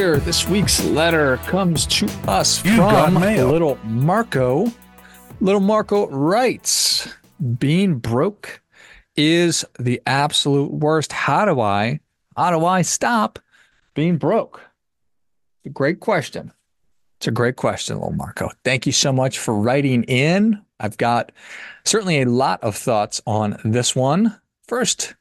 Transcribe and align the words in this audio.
what 0.00 0.06
we've 0.06 0.16
got 0.16 0.18
here. 0.18 0.18
This 0.18 0.48
week's 0.48 0.84
letter 0.84 1.36
comes 1.38 1.86
to 1.86 2.06
us 2.26 2.64
You 2.64 2.76
from 2.76 3.14
little 3.14 3.78
Marco. 3.84 4.72
Little 5.40 5.60
Marco 5.60 6.08
writes, 6.08 7.08
being 7.58 7.98
broke 7.98 8.62
is 9.16 9.64
the 9.78 10.00
absolute 10.06 10.70
worst. 10.70 11.12
How 11.12 11.44
do 11.44 11.60
I, 11.60 12.00
how 12.36 12.50
do 12.50 12.64
I 12.64 12.82
stop 12.82 13.38
being 13.94 14.18
broke? 14.18 14.60
A 15.64 15.68
great 15.68 16.00
question. 16.00 16.52
It's 17.18 17.26
a 17.26 17.30
great 17.30 17.56
question, 17.56 17.96
little 17.96 18.12
Marco. 18.12 18.50
Thank 18.64 18.86
you 18.86 18.92
so 18.92 19.12
much 19.12 19.38
for 19.38 19.54
writing 19.54 20.04
in. 20.04 20.62
I've 20.78 20.96
got 20.96 21.32
certainly 21.84 22.22
a 22.22 22.26
lot 22.26 22.62
of 22.62 22.74
thoughts 22.76 23.20
on 23.26 23.58
this 23.64 23.94
one. 23.94 24.40
First, 24.66 25.14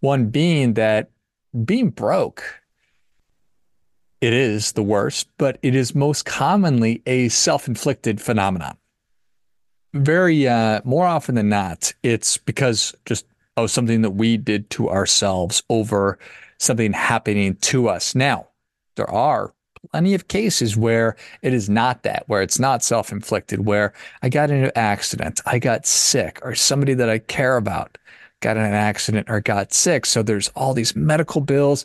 one 0.00 0.26
being 0.26 0.74
that 0.74 1.10
being 1.64 1.90
broke, 1.90 2.42
it 4.20 4.32
is 4.32 4.72
the 4.72 4.82
worst, 4.82 5.28
but 5.38 5.58
it 5.62 5.74
is 5.74 5.94
most 5.94 6.24
commonly 6.24 7.02
a 7.06 7.28
self 7.28 7.68
inflicted 7.68 8.20
phenomenon. 8.20 8.76
Very, 9.94 10.46
uh, 10.46 10.80
more 10.84 11.06
often 11.06 11.34
than 11.34 11.48
not, 11.48 11.92
it's 12.02 12.36
because 12.36 12.94
just 13.04 13.26
of 13.56 13.70
something 13.70 14.02
that 14.02 14.10
we 14.10 14.36
did 14.36 14.68
to 14.70 14.90
ourselves 14.90 15.62
over 15.70 16.18
something 16.58 16.92
happening 16.92 17.56
to 17.56 17.88
us. 17.88 18.14
Now, 18.14 18.48
there 18.96 19.10
are 19.10 19.54
plenty 19.90 20.14
of 20.14 20.28
cases 20.28 20.76
where 20.76 21.16
it 21.42 21.54
is 21.54 21.68
not 21.68 22.02
that, 22.02 22.24
where 22.26 22.42
it's 22.42 22.58
not 22.58 22.82
self 22.82 23.12
inflicted, 23.12 23.64
where 23.64 23.92
I 24.22 24.28
got 24.28 24.50
into 24.50 24.66
an 24.66 24.72
accident, 24.76 25.40
I 25.46 25.58
got 25.58 25.86
sick, 25.86 26.38
or 26.42 26.54
somebody 26.54 26.94
that 26.94 27.08
I 27.08 27.18
care 27.18 27.56
about 27.56 27.98
got 28.40 28.56
in 28.56 28.62
an 28.62 28.74
accident 28.74 29.28
or 29.30 29.40
got 29.40 29.72
sick. 29.72 30.04
So 30.06 30.22
there's 30.22 30.48
all 30.50 30.74
these 30.74 30.94
medical 30.94 31.40
bills, 31.40 31.84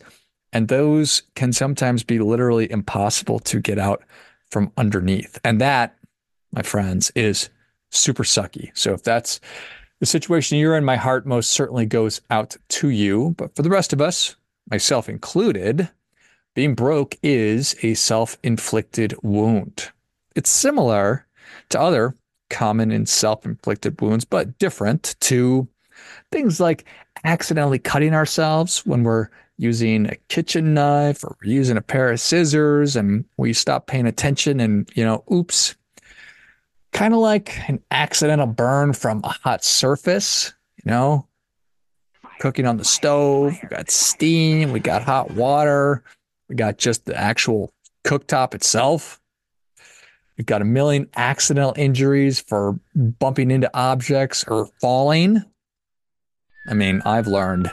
and 0.54 0.68
those 0.68 1.24
can 1.36 1.54
sometimes 1.54 2.04
be 2.04 2.20
literally 2.20 2.70
impossible 2.72 3.40
to 3.40 3.60
get 3.60 3.80
out 3.80 4.04
from 4.50 4.72
underneath. 4.78 5.40
And 5.44 5.62
that, 5.62 5.98
my 6.52 6.62
friends, 6.62 7.12
is 7.16 7.50
super 7.90 8.24
sucky. 8.24 8.72
So 8.74 8.94
if 8.94 9.04
that's 9.04 9.40
the 10.00 10.06
situation 10.06 10.58
you're 10.58 10.78
in, 10.78 10.84
my 10.84 10.98
heart 10.98 11.26
most 11.26 11.52
certainly 11.52 11.86
goes 11.86 12.22
out 12.30 12.58
to 12.70 12.90
you. 12.90 13.36
But 13.38 13.56
for 13.56 13.62
the 13.62 13.70
rest 13.70 13.94
of 13.94 14.02
us, 14.02 14.36
myself 14.70 15.08
included, 15.08 15.90
being 16.54 16.76
broke 16.76 17.18
is 17.24 17.76
a 17.82 17.94
self 17.94 18.38
inflicted 18.44 19.16
wound. 19.24 19.92
It's 20.36 20.50
similar 20.50 21.26
to 21.70 21.80
other 21.80 22.16
common 22.50 22.92
and 22.92 23.08
self 23.08 23.46
inflicted 23.46 24.02
wounds, 24.02 24.26
but 24.26 24.58
different 24.60 25.16
to 25.22 25.68
things 26.32 26.60
like 26.60 26.86
accidentally 27.24 27.80
cutting 27.80 28.14
ourselves 28.14 28.86
when 28.86 29.04
we're 29.04 29.30
using 29.62 30.08
a 30.08 30.16
kitchen 30.28 30.74
knife 30.74 31.24
or 31.24 31.38
using 31.44 31.78
a 31.78 31.82
pair 31.82 32.12
of 32.12 32.20
scissors 32.20 32.96
and 32.96 33.24
we 33.38 33.54
stop 33.54 33.86
paying 33.86 34.08
attention 34.08 34.60
and, 34.60 34.90
you 34.96 35.06
know, 35.06 35.24
oops. 35.32 35.76
Kind 36.94 37.14
of 37.14 37.20
like 37.20 37.58
an 37.70 37.80
accidental 37.92 38.48
burn 38.48 38.92
from 38.92 39.22
a 39.24 39.30
hot 39.30 39.64
surface, 39.64 40.52
you 40.84 40.92
know, 40.92 41.28
cooking 42.40 42.66
on 42.66 42.78
the 42.78 42.84
stove. 42.84 43.56
We 43.62 43.70
got 43.70 43.92
steam, 43.92 44.72
we 44.72 44.80
got 44.80 45.04
hot 45.04 45.30
water, 45.30 46.04
we 46.50 46.56
got 46.56 46.80
just 46.80 47.06
the 47.06 47.16
actual 47.16 47.72
cooktop 48.04 48.56
itself. 48.56 49.22
We've 50.38 50.46
got 50.48 50.64
a 50.64 50.66
million 50.66 51.08
accidental 51.16 51.76
injuries 51.78 52.40
for 52.40 52.80
bumping 52.96 53.52
into 53.52 53.70
objects 53.76 54.44
or 54.48 54.70
falling. 54.82 55.44
I 56.68 56.74
mean, 56.74 57.04
I've 57.06 57.28
learned 57.28 57.70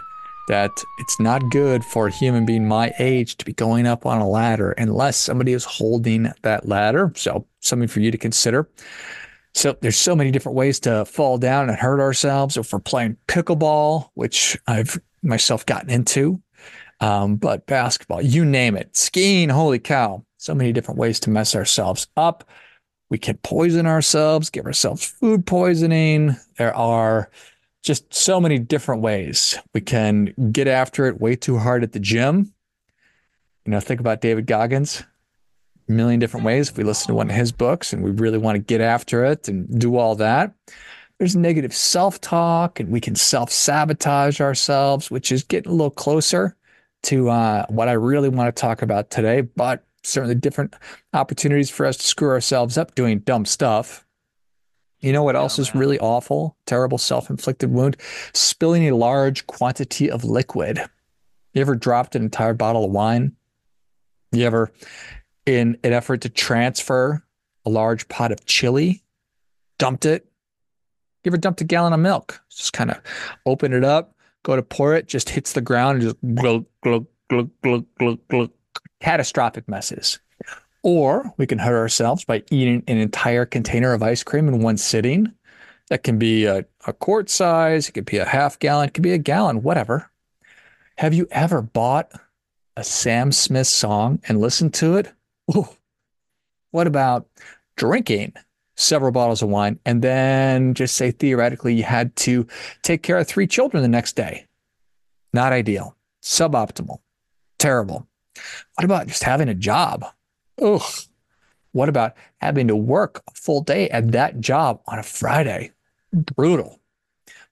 that 0.48 0.82
it's 0.98 1.20
not 1.20 1.50
good 1.50 1.84
for 1.84 2.09
a 2.09 2.10
human 2.10 2.44
being 2.44 2.66
my 2.66 2.92
age 2.98 3.36
to 3.36 3.44
be 3.44 3.53
going 3.53 3.86
up 3.86 4.04
on 4.04 4.20
a 4.20 4.28
ladder 4.28 4.72
unless 4.72 5.16
somebody 5.16 5.53
is 5.53 5.64
holding 5.64 6.32
that 6.42 6.66
ladder. 6.66 7.12
So, 7.14 7.47
something 7.60 7.88
for 7.88 8.00
you 8.00 8.10
to 8.10 8.19
consider. 8.19 8.69
So, 9.54 9.76
there's 9.81 9.97
so 9.97 10.16
many 10.16 10.31
different 10.31 10.56
ways 10.56 10.81
to 10.81 11.04
fall 11.04 11.38
down 11.38 11.69
and 11.69 11.78
hurt 11.78 12.00
ourselves. 12.00 12.56
If 12.56 12.72
we're 12.72 12.81
playing 12.81 13.16
pickleball, 13.28 14.10
which 14.14 14.58
I've 14.66 15.00
myself 15.22 15.64
gotten 15.66 15.91
into, 15.91 16.42
um, 17.00 17.37
but 17.37 17.66
basketball, 17.66 18.22
you 18.22 18.44
name 18.44 18.76
it, 18.76 18.97
skiing, 18.97 19.48
holy 19.48 19.78
cow, 19.78 20.25
so 20.38 20.54
many 20.54 20.72
different 20.72 20.98
ways 20.98 21.20
to 21.20 21.31
mess 21.31 21.54
ourselves 21.54 22.08
up. 22.16 22.48
We 23.10 23.19
can 23.19 23.38
poison 23.38 23.87
ourselves, 23.87 24.50
give 24.50 24.66
ourselves 24.66 25.04
food 25.04 25.47
poisoning. 25.47 26.37
There 26.58 26.75
are 26.75 27.31
just 27.83 28.12
so 28.12 28.41
many 28.41 28.59
different 28.59 29.03
ways 29.03 29.59
we 29.75 29.81
can 29.81 30.34
get 30.53 30.69
after 30.69 31.06
it 31.06 31.21
way 31.21 31.37
too 31.37 31.59
hard 31.59 31.83
at 31.83 31.93
the 31.93 32.00
gym. 32.00 32.53
You 33.65 33.72
know, 33.72 33.81
think 33.81 34.00
about 34.00 34.21
David 34.21 34.47
Goggins, 34.47 35.05
a 35.88 35.93
million 35.93 36.21
different 36.21 36.47
ways. 36.47 36.71
If 36.71 36.77
we 36.77 36.84
listen 36.84 37.09
to 37.09 37.15
one 37.15 37.31
of 37.31 37.37
his 37.37 37.53
books 37.53 37.93
and 37.93 38.03
we 38.03 38.11
really 38.11 38.38
want 38.38 38.56
to 38.56 38.61
get 38.61 38.81
after 38.81 39.25
it 39.25 39.49
and 39.49 39.78
do 39.78 39.97
all 39.97 40.15
that, 40.17 40.55
there's 41.19 41.37
negative 41.37 41.75
self 41.75 42.21
talk 42.21 42.81
and 42.81 42.91
we 42.91 43.00
can 43.00 43.15
self 43.15 43.50
sabotage 43.50 44.41
ourselves, 44.41 45.11
which 45.11 45.33
is 45.33 45.43
getting 45.43 45.71
a 45.71 45.75
little 45.75 45.91
closer 45.91 46.56
to 47.05 47.28
uh, 47.28 47.67
what 47.69 47.88
I 47.88 47.93
really 47.93 48.28
want 48.28 48.55
to 48.55 48.61
talk 48.61 48.83
about 48.83 49.11
today, 49.11 49.43
but 49.43 49.84
certainly 50.03 50.34
different 50.34 50.75
opportunities 51.12 51.71
for 51.71 51.87
us 51.87 51.97
to 51.99 52.06
screw 52.06 52.31
ourselves 52.31 52.78
up 52.78 52.94
doing 52.94 53.21
dumb 53.21 53.44
stuff. 53.44 54.05
You 55.00 55.12
know 55.12 55.22
what 55.22 55.36
else 55.36 55.59
is 55.59 55.75
really 55.75 55.98
awful? 55.98 56.56
Terrible 56.66 56.98
self 56.98 57.31
inflicted 57.31 57.70
wound? 57.70 57.97
Spilling 58.34 58.88
a 58.88 58.97
large 58.97 59.47
quantity 59.47 60.10
of 60.10 60.25
liquid. 60.25 60.81
You 61.53 61.60
ever 61.60 61.76
dropped 61.76 62.16
an 62.16 62.22
entire 62.22 62.54
bottle 62.54 62.84
of 62.84 62.91
wine? 62.91 63.37
You 64.32 64.44
ever, 64.44 64.72
in 65.47 65.78
an 65.84 65.92
effort 65.92 66.22
to 66.22 66.28
transfer 66.28 67.22
a 67.64 67.70
large 67.70 68.08
pot 68.08 68.32
of 68.32 68.44
chili, 68.44 69.03
dumped 69.78 70.04
it? 70.04 70.26
You 71.25 71.31
ever 71.31 71.38
dumped 71.38 71.60
a 71.60 71.64
gallon 71.64 71.92
of 71.92 72.00
milk? 72.00 72.41
Just 72.50 72.72
kind 72.72 72.91
of 72.91 73.00
open 73.47 73.72
it 73.72 73.84
up, 73.84 74.14
go 74.42 74.56
to 74.56 74.62
pour 74.62 74.94
it, 74.94 75.08
just 75.08 75.31
hits 75.31 75.53
the 75.53 75.60
ground 75.60 76.03
and 76.03 76.08
just 76.08 76.34
glug, 76.34 76.66
glug, 76.82 77.06
glug, 77.28 77.50
glug, 77.62 77.84
glug, 77.98 78.19
glug. 78.28 78.50
Catastrophic 79.00 79.69
messes. 79.69 80.19
Or 80.83 81.33
we 81.37 81.47
can 81.47 81.59
hurt 81.59 81.77
ourselves 81.77 82.25
by 82.25 82.43
eating 82.50 82.83
an 82.87 82.99
entire 82.99 83.44
container 83.44 83.93
of 83.93 84.03
ice 84.03 84.22
cream 84.22 84.49
in 84.49 84.61
one 84.61 84.77
sitting. 84.77 85.33
That 85.89 86.05
can 86.05 86.19
be 86.19 86.44
a, 86.44 86.66
a 86.87 86.93
quart 86.93 87.31
size, 87.31 87.89
it 87.89 87.93
could 87.93 88.05
be 88.05 88.19
a 88.19 88.25
half 88.25 88.59
gallon, 88.59 88.88
it 88.88 88.94
could 88.94 89.03
be 89.03 89.12
a 89.12 89.19
gallon, 89.19 89.62
whatever. 89.62 90.11
Have 90.99 91.15
you 91.15 91.27
ever 91.31 91.62
bought 91.62 92.12
a 92.77 92.84
Sam 92.84 93.33
Smith 93.33 93.67
song 93.67 94.21
and 94.28 94.41
listened 94.41 94.75
to 94.75 94.97
it? 94.97 95.12
Ooh. 95.55 95.69
What 96.71 96.87
about 96.87 97.27
drinking 97.77 98.34
several 98.77 99.11
bottles 99.11 99.43
of 99.43 99.49
wine 99.49 99.78
and 99.87 100.03
then 100.03 100.75
just 100.75 100.97
say 100.97 101.11
theoretically 101.11 101.75
you 101.75 101.84
had 101.84 102.15
to 102.17 102.47
take 102.83 103.03
care 103.03 103.17
of 103.17 103.27
three 103.27 103.47
children 103.47 103.83
the 103.83 103.88
next 103.88 104.15
day? 104.15 104.44
Not 105.33 105.53
ideal, 105.53 105.97
suboptimal, 106.22 106.99
terrible. 107.59 108.06
What 108.75 108.84
about 108.84 109.06
just 109.06 109.22
having 109.22 109.49
a 109.49 109.55
job? 109.55 110.05
Ugh. 110.60 110.82
What 111.72 111.88
about 111.88 112.14
having 112.41 112.69
to 112.69 112.76
work 112.76 113.22
a 113.28 113.34
full 113.34 113.60
day 113.60 113.88
at 113.91 114.12
that 114.12 114.41
job 114.41 114.80
on 114.86 114.98
a 114.98 115.02
Friday? 115.02 115.72
Brutal. 116.12 116.80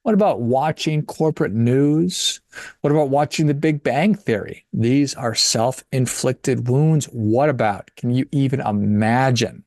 What 0.03 0.15
about 0.15 0.41
watching 0.41 1.05
corporate 1.05 1.53
news? 1.53 2.41
What 2.81 2.93
about 2.93 3.11
watching 3.11 3.49
the 3.49 3.55
Big 3.55 3.83
Bang 3.83 4.15
Theory? 4.15 4.65
These 4.73 5.15
are 5.15 5.35
self 5.35 5.85
inflicted 5.91 6.69
wounds. 6.69 7.07
What 7.07 7.49
about, 7.49 7.91
can 7.97 8.11
you 8.11 8.27
even 8.31 8.61
imagine 8.61 9.65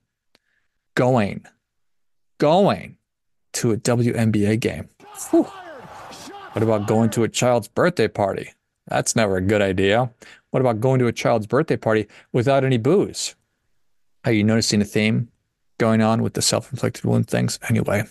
going, 0.95 1.45
going 2.38 2.97
to 3.53 3.71
a 3.74 3.77
WNBA 3.77 4.59
game? 4.62 4.88
Whew. 5.30 5.44
What 6.53 6.63
about 6.63 6.88
going 6.88 7.09
to 7.12 7.24
a 7.24 7.30
child's 7.30 7.68
birthday 7.68 8.07
party? 8.07 8.53
That's 8.88 9.15
never 9.15 9.38
a 9.38 9.42
good 9.42 9.62
idea. 9.62 10.09
What 10.51 10.62
about 10.62 10.80
going 10.80 11.00
to 11.00 11.07
a 11.07 11.13
child's 11.13 11.48
birthday 11.48 11.78
party 11.78 12.07
without 12.31 12.63
any 12.63 12.78
booze? 12.78 13.36
Are 14.25 14.31
you 14.31 14.44
noticing 14.44 14.81
a 14.81 14.86
theme 14.86 15.30
going 15.78 16.01
on 16.01 16.22
with 16.22 16.34
the 16.34 16.42
self 16.42 16.72
inflicted 16.72 17.06
wound 17.06 17.28
things? 17.28 17.60
Anyway, 17.69 18.04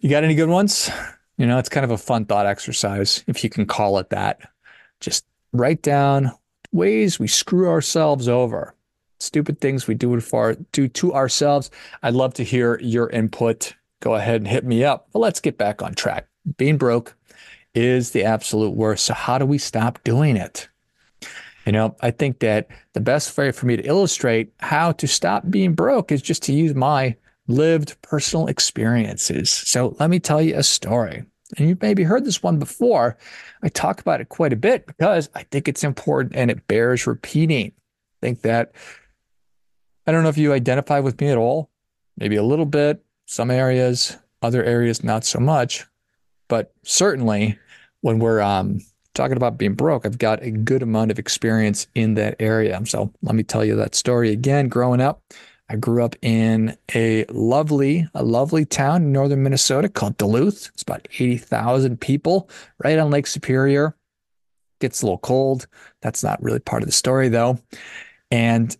you 0.00 0.10
got 0.10 0.24
any 0.24 0.34
good 0.34 0.48
ones? 0.48 0.90
You 1.36 1.46
know, 1.46 1.58
it's 1.58 1.68
kind 1.68 1.84
of 1.84 1.90
a 1.90 1.98
fun 1.98 2.24
thought 2.24 2.46
exercise, 2.46 3.22
if 3.26 3.44
you 3.44 3.50
can 3.50 3.66
call 3.66 3.98
it 3.98 4.10
that. 4.10 4.40
Just 5.00 5.24
write 5.52 5.82
down 5.82 6.32
ways 6.72 7.18
we 7.18 7.28
screw 7.28 7.68
ourselves 7.68 8.28
over, 8.28 8.74
stupid 9.20 9.60
things 9.60 9.86
we 9.86 9.94
do, 9.94 10.18
for, 10.20 10.56
do 10.72 10.88
to 10.88 11.14
ourselves. 11.14 11.70
I'd 12.02 12.14
love 12.14 12.34
to 12.34 12.44
hear 12.44 12.80
your 12.80 13.08
input. 13.10 13.74
Go 14.00 14.14
ahead 14.14 14.36
and 14.36 14.48
hit 14.48 14.64
me 14.64 14.82
up. 14.82 15.08
But 15.12 15.20
let's 15.20 15.40
get 15.40 15.58
back 15.58 15.82
on 15.82 15.94
track. 15.94 16.26
Being 16.56 16.76
broke 16.76 17.14
is 17.74 18.10
the 18.10 18.24
absolute 18.24 18.70
worst. 18.70 19.04
So, 19.04 19.14
how 19.14 19.38
do 19.38 19.46
we 19.46 19.58
stop 19.58 20.02
doing 20.04 20.36
it? 20.36 20.68
You 21.68 21.72
know, 21.72 21.94
I 22.00 22.12
think 22.12 22.38
that 22.38 22.68
the 22.94 23.00
best 23.00 23.36
way 23.36 23.52
for 23.52 23.66
me 23.66 23.76
to 23.76 23.82
illustrate 23.82 24.54
how 24.58 24.92
to 24.92 25.06
stop 25.06 25.50
being 25.50 25.74
broke 25.74 26.10
is 26.10 26.22
just 26.22 26.42
to 26.44 26.54
use 26.54 26.74
my 26.74 27.14
lived 27.46 28.00
personal 28.00 28.46
experiences. 28.46 29.50
So 29.50 29.94
let 30.00 30.08
me 30.08 30.18
tell 30.18 30.40
you 30.40 30.56
a 30.56 30.62
story. 30.62 31.24
And 31.58 31.68
you've 31.68 31.82
maybe 31.82 32.04
heard 32.04 32.24
this 32.24 32.42
one 32.42 32.58
before. 32.58 33.18
I 33.62 33.68
talk 33.68 34.00
about 34.00 34.22
it 34.22 34.30
quite 34.30 34.54
a 34.54 34.56
bit 34.56 34.86
because 34.86 35.28
I 35.34 35.42
think 35.42 35.68
it's 35.68 35.84
important 35.84 36.36
and 36.36 36.50
it 36.50 36.66
bears 36.68 37.06
repeating. 37.06 37.66
I 37.66 38.16
think 38.22 38.40
that 38.40 38.72
I 40.06 40.12
don't 40.12 40.22
know 40.22 40.30
if 40.30 40.38
you 40.38 40.54
identify 40.54 41.00
with 41.00 41.20
me 41.20 41.28
at 41.28 41.36
all, 41.36 41.68
maybe 42.16 42.36
a 42.36 42.42
little 42.42 42.64
bit, 42.64 43.04
some 43.26 43.50
areas, 43.50 44.16
other 44.40 44.64
areas, 44.64 45.04
not 45.04 45.22
so 45.22 45.38
much. 45.38 45.84
But 46.48 46.72
certainly 46.82 47.58
when 48.00 48.20
we're 48.20 48.40
um, 48.40 48.80
talking 49.18 49.36
about 49.36 49.58
being 49.58 49.74
broke, 49.74 50.06
I've 50.06 50.16
got 50.16 50.42
a 50.44 50.50
good 50.50 50.80
amount 50.80 51.10
of 51.10 51.18
experience 51.18 51.88
in 51.96 52.14
that 52.14 52.36
area. 52.38 52.80
So 52.86 53.12
let 53.22 53.34
me 53.34 53.42
tell 53.42 53.64
you 53.64 53.74
that 53.76 53.96
story 53.96 54.30
again. 54.30 54.68
Growing 54.68 55.00
up, 55.00 55.22
I 55.68 55.76
grew 55.76 56.04
up 56.04 56.14
in 56.22 56.76
a 56.94 57.24
lovely, 57.28 58.08
a 58.14 58.22
lovely 58.22 58.64
town 58.64 59.02
in 59.02 59.12
northern 59.12 59.42
Minnesota 59.42 59.88
called 59.88 60.16
Duluth. 60.18 60.70
It's 60.72 60.82
about 60.82 61.08
80,000 61.18 62.00
people 62.00 62.48
right 62.82 62.96
on 62.96 63.10
Lake 63.10 63.26
Superior. 63.26 63.96
Gets 64.80 65.02
a 65.02 65.06
little 65.06 65.18
cold. 65.18 65.66
That's 66.00 66.22
not 66.22 66.40
really 66.40 66.60
part 66.60 66.82
of 66.82 66.86
the 66.86 66.92
story 66.92 67.28
though. 67.28 67.58
And 68.30 68.74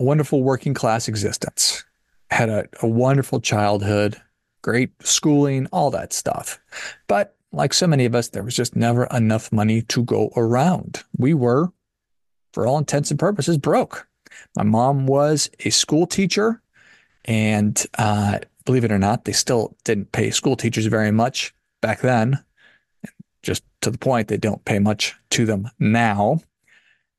a 0.00 0.04
wonderful 0.04 0.42
working 0.42 0.74
class 0.74 1.06
existence. 1.06 1.84
Had 2.32 2.48
a, 2.50 2.68
a 2.82 2.88
wonderful 2.88 3.40
childhood, 3.40 4.20
great 4.60 4.90
schooling, 5.06 5.68
all 5.72 5.92
that 5.92 6.12
stuff. 6.12 6.58
But 7.06 7.37
like 7.52 7.72
so 7.72 7.86
many 7.86 8.04
of 8.04 8.14
us, 8.14 8.28
there 8.28 8.42
was 8.42 8.56
just 8.56 8.76
never 8.76 9.04
enough 9.06 9.52
money 9.52 9.82
to 9.82 10.02
go 10.04 10.30
around. 10.36 11.02
We 11.16 11.34
were, 11.34 11.72
for 12.52 12.66
all 12.66 12.78
intents 12.78 13.10
and 13.10 13.18
purposes, 13.18 13.58
broke. 13.58 14.06
My 14.56 14.62
mom 14.62 15.06
was 15.06 15.50
a 15.60 15.70
school 15.70 16.06
teacher, 16.06 16.62
and 17.24 17.84
uh, 17.96 18.40
believe 18.64 18.84
it 18.84 18.92
or 18.92 18.98
not, 18.98 19.24
they 19.24 19.32
still 19.32 19.76
didn't 19.84 20.12
pay 20.12 20.30
school 20.30 20.56
teachers 20.56 20.86
very 20.86 21.10
much 21.10 21.54
back 21.80 22.00
then. 22.00 22.42
Just 23.42 23.62
to 23.80 23.90
the 23.90 23.98
point, 23.98 24.28
they 24.28 24.36
don't 24.36 24.64
pay 24.64 24.78
much 24.78 25.14
to 25.30 25.46
them 25.46 25.70
now. 25.78 26.40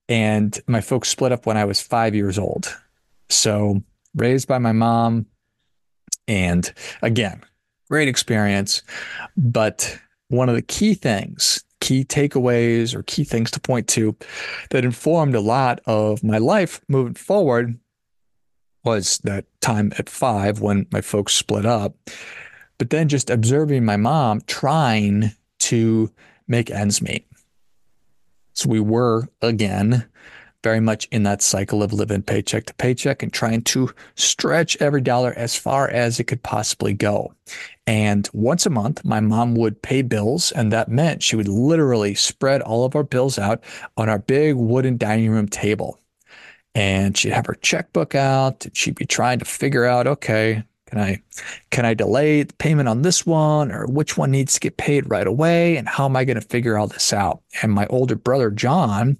And 0.07 0.59
my 0.67 0.81
folks 0.81 1.09
split 1.09 1.31
up 1.31 1.45
when 1.45 1.57
I 1.57 1.65
was 1.65 1.81
five 1.81 2.13
years 2.13 2.37
old. 2.37 2.75
So 3.29 3.81
raised 4.15 4.47
by 4.47 4.57
my 4.57 4.71
mom, 4.71 5.25
and 6.27 6.71
again, 7.01 7.43
great 7.89 8.07
experience. 8.07 8.83
But 9.37 9.99
one 10.29 10.49
of 10.49 10.55
the 10.55 10.61
key 10.61 10.93
things 10.93 11.63
key 11.79 12.03
takeaways 12.03 12.93
or 12.93 13.03
key 13.03 13.23
things 13.23 13.51
to 13.51 13.59
point 13.59 13.87
to 13.87 14.15
that 14.71 14.85
informed 14.85 15.35
a 15.35 15.41
lot 15.41 15.79
of 15.85 16.23
my 16.23 16.37
life 16.37 16.81
moving 16.87 17.13
forward 17.13 17.79
was 18.83 19.17
that 19.19 19.45
time 19.61 19.91
at 19.97 20.09
five 20.09 20.61
when 20.61 20.85
my 20.91 21.01
folks 21.01 21.33
split 21.33 21.65
up. 21.65 21.95
But 22.77 22.89
then 22.89 23.09
just 23.09 23.29
observing 23.29 23.85
my 23.85 23.97
mom 23.97 24.41
trying 24.47 25.31
to 25.59 26.11
make 26.47 26.71
ends 26.71 27.01
meet. 27.01 27.27
So 28.53 28.69
we 28.69 28.79
were 28.79 29.27
again 29.41 30.05
very 30.63 30.79
much 30.79 31.07
in 31.11 31.23
that 31.23 31.41
cycle 31.41 31.81
of 31.81 31.93
living 31.93 32.21
paycheck 32.21 32.65
to 32.65 32.73
paycheck 32.75 33.23
and 33.23 33.31
trying 33.31 33.61
to 33.63 33.93
stretch 34.15 34.77
every 34.77 35.01
dollar 35.01 35.33
as 35.35 35.55
far 35.55 35.89
as 35.89 36.19
it 36.19 36.25
could 36.25 36.43
possibly 36.43 36.93
go. 36.93 37.33
And 37.87 38.29
once 38.33 38.65
a 38.65 38.69
month, 38.69 39.03
my 39.03 39.19
mom 39.19 39.55
would 39.55 39.81
pay 39.81 40.01
bills, 40.01 40.51
and 40.51 40.71
that 40.71 40.89
meant 40.89 41.23
she 41.23 41.35
would 41.35 41.47
literally 41.47 42.13
spread 42.15 42.61
all 42.61 42.85
of 42.85 42.95
our 42.95 43.03
bills 43.03 43.39
out 43.39 43.63
on 43.97 44.09
our 44.09 44.19
big 44.19 44.55
wooden 44.55 44.97
dining 44.97 45.31
room 45.31 45.47
table. 45.47 45.99
And 46.75 47.17
she'd 47.17 47.31
have 47.31 47.47
her 47.47 47.55
checkbook 47.55 48.13
out, 48.13 48.65
and 48.65 48.77
she'd 48.77 48.95
be 48.95 49.05
trying 49.05 49.39
to 49.39 49.45
figure 49.45 49.85
out, 49.85 50.07
okay, 50.07 50.63
can 50.89 50.99
I 50.99 51.21
can 51.69 51.85
I 51.85 51.93
delay 51.93 52.43
the 52.43 52.53
payment 52.55 52.89
on 52.89 53.03
this 53.03 53.23
one 53.25 53.71
or 53.71 53.85
which 53.85 54.17
one 54.17 54.31
needs 54.31 54.55
to 54.55 54.59
get 54.59 54.77
paid 54.77 55.07
right 55.07 55.27
away 55.27 55.77
and 55.77 55.87
how 55.87 56.05
am 56.05 56.15
I 56.15 56.25
going 56.25 56.39
to 56.39 56.47
figure 56.47 56.79
all 56.79 56.87
this 56.87 57.13
out? 57.13 57.43
And 57.61 57.71
my 57.71 57.85
older 57.87 58.15
brother 58.15 58.49
John, 58.49 59.17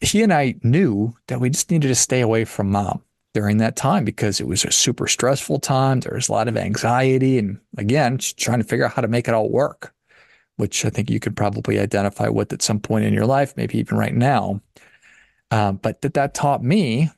he 0.00 0.22
and 0.22 0.32
I 0.32 0.54
knew 0.62 1.16
that 1.28 1.40
we 1.40 1.50
just 1.50 1.70
needed 1.70 1.88
to 1.88 1.94
stay 1.94 2.20
away 2.20 2.44
from 2.44 2.70
mom 2.70 3.02
during 3.34 3.58
that 3.58 3.76
time 3.76 4.04
because 4.04 4.40
it 4.40 4.46
was 4.46 4.64
a 4.64 4.70
super 4.70 5.06
stressful 5.06 5.58
time. 5.58 6.00
There 6.00 6.14
was 6.14 6.28
a 6.28 6.32
lot 6.32 6.48
of 6.48 6.56
anxiety. 6.56 7.38
And 7.38 7.58
again, 7.76 8.18
trying 8.18 8.60
to 8.60 8.64
figure 8.64 8.84
out 8.84 8.92
how 8.92 9.02
to 9.02 9.08
make 9.08 9.28
it 9.28 9.34
all 9.34 9.50
work, 9.50 9.92
which 10.56 10.84
I 10.84 10.90
think 10.90 11.10
you 11.10 11.20
could 11.20 11.36
probably 11.36 11.78
identify 11.80 12.28
with 12.28 12.52
at 12.52 12.62
some 12.62 12.78
point 12.78 13.04
in 13.04 13.12
your 13.12 13.26
life, 13.26 13.56
maybe 13.56 13.78
even 13.78 13.98
right 13.98 14.14
now. 14.14 14.60
Um, 15.50 15.76
but 15.76 16.00
that, 16.02 16.14
that 16.14 16.34
taught 16.34 16.62
me 16.62 17.10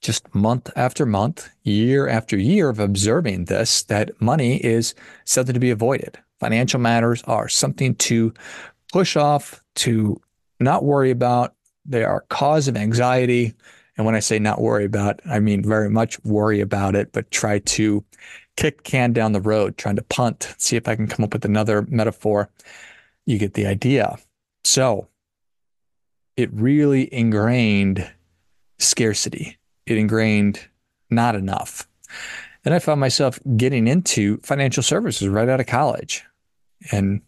just 0.00 0.34
month 0.34 0.70
after 0.74 1.06
month, 1.06 1.48
year 1.62 2.08
after 2.08 2.36
year 2.36 2.68
of 2.68 2.80
observing 2.80 3.44
this, 3.44 3.84
that 3.84 4.20
money 4.20 4.56
is 4.56 4.94
something 5.24 5.54
to 5.54 5.60
be 5.60 5.70
avoided. 5.70 6.18
Financial 6.40 6.80
matters 6.80 7.22
are 7.24 7.48
something 7.48 7.94
to 7.96 8.34
push 8.92 9.16
off, 9.16 9.62
to 9.76 10.20
not 10.58 10.84
worry 10.84 11.10
about, 11.10 11.54
they 11.84 12.04
are 12.04 12.24
cause 12.28 12.68
of 12.68 12.76
anxiety. 12.76 13.54
And 13.96 14.06
when 14.06 14.14
I 14.14 14.20
say 14.20 14.38
not 14.38 14.60
worry 14.60 14.84
about, 14.84 15.20
I 15.26 15.38
mean 15.40 15.62
very 15.62 15.90
much 15.90 16.22
worry 16.24 16.60
about 16.60 16.94
it, 16.94 17.12
but 17.12 17.30
try 17.30 17.58
to 17.58 18.04
kick 18.56 18.84
can 18.84 19.12
down 19.12 19.32
the 19.32 19.40
road, 19.40 19.76
trying 19.76 19.96
to 19.96 20.02
punt, 20.02 20.54
see 20.58 20.76
if 20.76 20.88
I 20.88 20.96
can 20.96 21.06
come 21.06 21.24
up 21.24 21.32
with 21.32 21.44
another 21.44 21.82
metaphor. 21.88 22.50
You 23.26 23.38
get 23.38 23.54
the 23.54 23.66
idea. 23.66 24.16
So 24.64 25.08
it 26.36 26.50
really 26.52 27.12
ingrained 27.12 28.10
scarcity. 28.78 29.58
It 29.86 29.98
ingrained 29.98 30.60
not 31.10 31.34
enough. 31.34 31.88
And 32.64 32.74
I 32.74 32.78
found 32.78 33.00
myself 33.00 33.38
getting 33.56 33.86
into 33.86 34.38
financial 34.38 34.82
services 34.82 35.28
right 35.28 35.48
out 35.48 35.60
of 35.60 35.66
college 35.66 36.24
and 36.90 37.20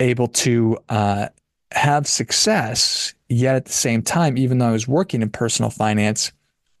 able 0.00 0.28
to 0.28 0.78
uh, 0.88 1.28
have 1.76 2.06
success, 2.06 3.14
yet 3.28 3.56
at 3.56 3.66
the 3.66 3.72
same 3.72 4.02
time, 4.02 4.36
even 4.38 4.58
though 4.58 4.68
I 4.68 4.72
was 4.72 4.88
working 4.88 5.22
in 5.22 5.30
personal 5.30 5.70
finance, 5.70 6.32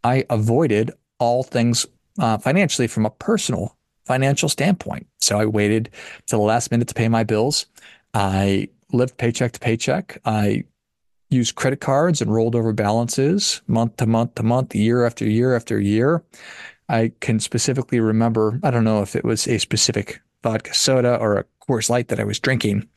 I 0.02 0.24
avoided 0.30 0.90
all 1.18 1.42
things 1.42 1.86
uh, 2.18 2.38
financially 2.38 2.88
from 2.88 3.06
a 3.06 3.10
personal 3.10 3.76
financial 4.06 4.48
standpoint. 4.48 5.06
So 5.20 5.38
I 5.38 5.46
waited 5.46 5.90
to 6.26 6.36
the 6.36 6.42
last 6.42 6.70
minute 6.70 6.88
to 6.88 6.94
pay 6.94 7.08
my 7.08 7.24
bills. 7.24 7.66
I 8.14 8.68
lived 8.92 9.18
paycheck 9.18 9.52
to 9.52 9.60
paycheck. 9.60 10.18
I 10.24 10.64
used 11.28 11.56
credit 11.56 11.80
cards 11.80 12.22
and 12.22 12.32
rolled 12.32 12.54
over 12.54 12.72
balances 12.72 13.60
month 13.66 13.96
to 13.96 14.06
month 14.06 14.36
to 14.36 14.42
month, 14.42 14.74
year 14.74 15.04
after 15.04 15.28
year 15.28 15.56
after 15.56 15.80
year. 15.80 16.22
I 16.88 17.12
can 17.20 17.40
specifically 17.40 17.98
remember, 17.98 18.60
I 18.62 18.70
don't 18.70 18.84
know 18.84 19.02
if 19.02 19.16
it 19.16 19.24
was 19.24 19.48
a 19.48 19.58
specific 19.58 20.20
vodka 20.42 20.72
soda 20.72 21.16
or 21.16 21.38
a 21.38 21.44
Coors 21.68 21.90
Light 21.90 22.08
that 22.08 22.20
I 22.20 22.24
was 22.24 22.38
drinking, 22.38 22.88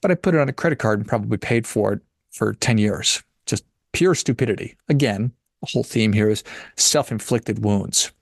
but 0.00 0.10
I 0.10 0.14
put 0.14 0.34
it 0.34 0.40
on 0.40 0.48
a 0.48 0.52
credit 0.52 0.78
card 0.78 0.98
and 0.98 1.08
probably 1.08 1.38
paid 1.38 1.66
for 1.66 1.94
it 1.94 2.00
for 2.32 2.54
10 2.54 2.78
years. 2.78 3.22
Just 3.46 3.64
pure 3.92 4.14
stupidity. 4.14 4.76
Again, 4.88 5.32
the 5.60 5.68
whole 5.72 5.84
theme 5.84 6.12
here 6.12 6.28
is 6.28 6.44
self 6.76 7.10
inflicted 7.10 7.64
wounds. 7.64 8.12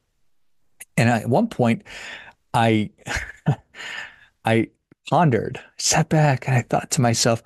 And 0.97 1.09
at 1.09 1.29
one 1.29 1.49
point, 1.49 1.83
I, 2.55 2.91
I 4.45 4.69
pondered, 5.09 5.61
sat 5.79 6.09
back, 6.09 6.47
and 6.47 6.57
I 6.57 6.63
thought 6.63 6.91
to 6.93 7.01
myself, 7.01 7.43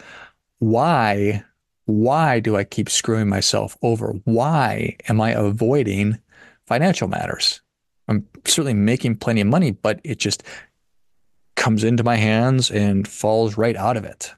why, 0.58 1.44
why 1.84 2.40
do 2.40 2.56
I 2.56 2.64
keep 2.64 2.88
screwing 2.88 3.28
myself 3.28 3.76
over? 3.82 4.14
Why 4.24 4.96
am 5.08 5.20
I 5.20 5.30
avoiding 5.30 6.18
financial 6.66 7.08
matters? 7.08 7.60
I'm 8.08 8.26
certainly 8.44 8.74
making 8.74 9.16
plenty 9.16 9.40
of 9.40 9.46
money, 9.46 9.72
but 9.72 10.00
it 10.04 10.18
just 10.18 10.42
comes 11.56 11.84
into 11.84 12.04
my 12.04 12.16
hands 12.16 12.70
and 12.70 13.08
falls 13.08 13.56
right 13.56 13.76
out 13.76 13.96
of 13.96 14.04
it. 14.04 14.32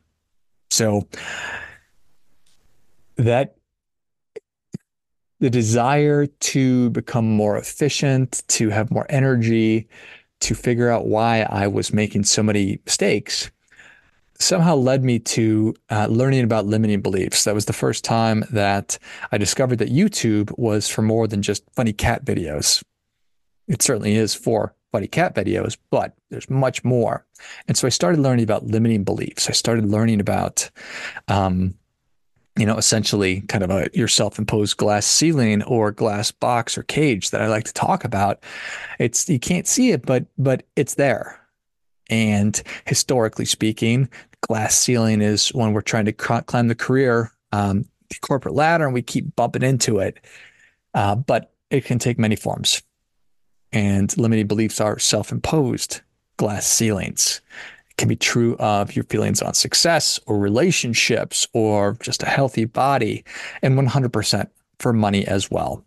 So 0.70 1.06
that 3.16 3.56
the 5.40 5.50
desire 5.50 6.26
to 6.26 6.90
become 6.90 7.28
more 7.30 7.58
efficient, 7.58 8.42
to 8.48 8.70
have 8.70 8.90
more 8.90 9.06
energy, 9.08 9.88
to 10.40 10.54
figure 10.54 10.88
out 10.88 11.06
why 11.06 11.42
I 11.42 11.66
was 11.66 11.92
making 11.92 12.25
so 12.25 12.42
many 12.42 12.80
mistakes 12.84 13.50
somehow 14.40 14.76
led 14.76 15.02
me 15.02 15.18
to 15.18 15.75
uh, 15.90 16.06
learning 16.06 16.44
about 16.44 16.66
limiting 16.66 17.00
beliefs. 17.00 17.44
That 17.44 17.54
was 17.54 17.64
the 17.64 17.72
first 17.72 18.04
time 18.04 18.44
that 18.50 18.98
I 19.32 19.38
discovered 19.38 19.76
that 19.80 19.90
YouTube 19.90 20.56
was 20.56 20.88
for 20.88 21.02
more 21.02 21.26
than 21.26 21.42
just 21.42 21.64
funny 21.75 21.92
cat 21.92 22.25
videos. 22.25 22.82
It 23.66 23.82
certainly 23.82 24.14
is 24.14 24.34
for 24.34 24.75
funny 24.92 25.07
cat 25.07 25.35
videos, 25.35 25.76
but 25.90 26.14
there's 26.30 26.49
much 26.49 26.85
more. 26.85 27.26
And 27.66 27.76
so 27.76 27.87
I 27.87 27.90
started 27.90 28.21
learning 28.21 28.45
about 28.45 28.66
limiting 28.66 29.04
beliefs. 29.04 29.49
I 29.49 29.52
started 29.52 29.87
learning 29.87 30.21
about, 30.21 30.71
um, 31.28 31.75
you 32.57 32.66
know, 32.66 32.76
essentially 32.76 33.42
kind 33.42 33.62
of 33.62 33.71
a 33.71 33.88
your 33.92 34.09
self-imposed 34.09 34.76
glass 34.76 35.07
ceiling 35.07 35.62
or 35.64 35.92
glass 35.92 36.30
box 36.30 36.76
or 36.76 36.83
cage 36.83 37.30
that 37.30 37.42
I 37.42 37.49
like 37.49 37.64
to 37.64 37.73
talk 37.73 38.04
about. 38.04 38.42
It's 38.99 39.28
you 39.28 39.38
can't 39.38 39.66
see 39.66 39.92
it, 39.92 40.04
but 40.04 40.26
but 40.38 40.64
it's 40.75 40.95
there. 40.95 41.40
And 42.11 42.61
historically 42.87 43.45
speaking, 43.45 44.09
glass 44.40 44.76
ceiling 44.76 45.21
is 45.21 45.50
when 45.50 45.73
we're 45.73 45.83
trying 45.83 46.07
to 46.07 46.12
climb 46.12 46.68
the 46.68 46.75
career, 46.75 47.30
um, 47.52 47.85
the 48.09 48.16
corporate 48.21 48.54
ladder, 48.54 48.87
and 48.87 48.95
we 48.95 49.02
keep 49.02 49.37
bumping 49.37 49.62
into 49.62 49.99
it. 49.99 50.18
Uh, 50.95 51.14
but 51.14 51.52
it 51.71 51.85
can 51.85 51.99
take 51.99 52.18
many 52.18 52.35
forms 52.35 52.83
and 53.72 54.16
limiting 54.16 54.46
beliefs 54.46 54.80
are 54.80 54.98
self 54.98 55.32
imposed 55.32 56.00
glass 56.37 56.66
ceilings. 56.66 57.40
It 57.90 57.96
can 57.96 58.08
be 58.08 58.16
true 58.16 58.56
of 58.58 58.94
your 58.94 59.04
feelings 59.04 59.42
on 59.42 59.54
success 59.54 60.18
or 60.26 60.38
relationships 60.38 61.46
or 61.52 61.96
just 62.00 62.22
a 62.22 62.28
healthy 62.28 62.64
body, 62.64 63.25
and 63.62 63.78
100% 63.78 64.48
for 64.78 64.92
money 64.92 65.26
as 65.26 65.50
well. 65.50 65.84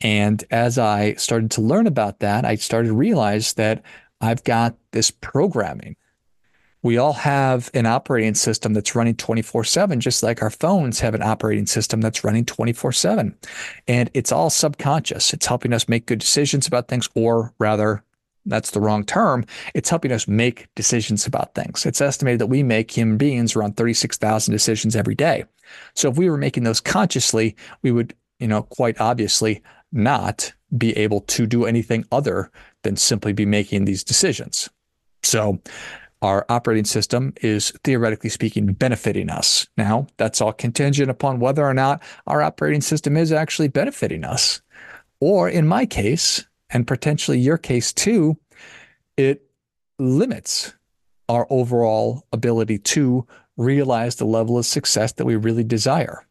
And 0.00 0.42
as 0.50 0.78
I 0.78 1.14
started 1.14 1.50
to 1.52 1.60
learn 1.60 1.86
about 1.86 2.20
that, 2.20 2.44
I 2.44 2.56
started 2.56 2.88
to 2.88 2.94
realize 2.94 3.54
that 3.54 3.82
I've 4.20 4.44
got 4.44 4.76
this 4.92 5.10
programming. 5.10 5.96
We 6.82 6.98
all 6.98 7.12
have 7.12 7.70
an 7.74 7.86
operating 7.86 8.34
system 8.34 8.72
that's 8.72 8.94
running 8.94 9.16
24 9.16 9.64
7, 9.64 10.00
just 10.00 10.22
like 10.22 10.42
our 10.42 10.50
phones 10.50 11.00
have 11.00 11.14
an 11.14 11.22
operating 11.22 11.66
system 11.66 12.00
that's 12.00 12.24
running 12.24 12.44
24 12.44 12.92
7. 12.92 13.36
And 13.86 14.10
it's 14.14 14.32
all 14.32 14.50
subconscious. 14.50 15.32
It's 15.32 15.46
helping 15.46 15.72
us 15.72 15.88
make 15.88 16.06
good 16.06 16.18
decisions 16.18 16.66
about 16.66 16.88
things, 16.88 17.08
or 17.14 17.52
rather, 17.58 18.02
that's 18.46 18.72
the 18.72 18.80
wrong 18.80 19.04
term. 19.04 19.44
It's 19.74 19.90
helping 19.90 20.12
us 20.12 20.26
make 20.26 20.66
decisions 20.74 21.26
about 21.26 21.54
things. 21.54 21.86
It's 21.86 22.00
estimated 22.00 22.40
that 22.40 22.48
we 22.48 22.62
make 22.62 22.90
human 22.90 23.16
beings 23.16 23.54
around 23.54 23.76
36,000 23.76 24.52
decisions 24.52 24.96
every 24.96 25.14
day. 25.14 25.44
So 25.94 26.10
if 26.10 26.16
we 26.16 26.28
were 26.28 26.36
making 26.36 26.64
those 26.64 26.80
consciously, 26.80 27.56
we 27.82 27.92
would, 27.92 28.14
you 28.40 28.48
know, 28.48 28.62
quite 28.62 29.00
obviously 29.00 29.62
not 29.92 30.52
be 30.76 30.96
able 30.96 31.20
to 31.20 31.46
do 31.46 31.66
anything 31.66 32.04
other 32.10 32.50
than 32.82 32.96
simply 32.96 33.32
be 33.32 33.46
making 33.46 33.84
these 33.84 34.02
decisions. 34.02 34.68
So 35.22 35.60
our 36.22 36.46
operating 36.48 36.84
system 36.84 37.34
is 37.42 37.72
theoretically 37.84 38.30
speaking 38.30 38.72
benefiting 38.72 39.28
us. 39.28 39.66
Now, 39.76 40.06
that's 40.16 40.40
all 40.40 40.52
contingent 40.52 41.10
upon 41.10 41.40
whether 41.40 41.66
or 41.66 41.74
not 41.74 42.02
our 42.26 42.42
operating 42.42 42.80
system 42.80 43.16
is 43.16 43.32
actually 43.32 43.68
benefiting 43.68 44.24
us. 44.24 44.62
Or 45.20 45.48
in 45.48 45.66
my 45.66 45.84
case, 45.84 46.46
and 46.70 46.86
potentially 46.86 47.38
your 47.38 47.58
case 47.58 47.92
too, 47.92 48.38
it 49.16 49.44
limits 49.98 50.72
our 51.28 51.46
overall 51.50 52.26
ability 52.32 52.78
to 52.78 53.26
realize 53.56 54.16
the 54.16 54.24
level 54.24 54.56
of 54.56 54.64
success 54.64 55.12
that 55.14 55.26
we 55.26 55.36
really 55.36 55.64
desire. 55.64 56.26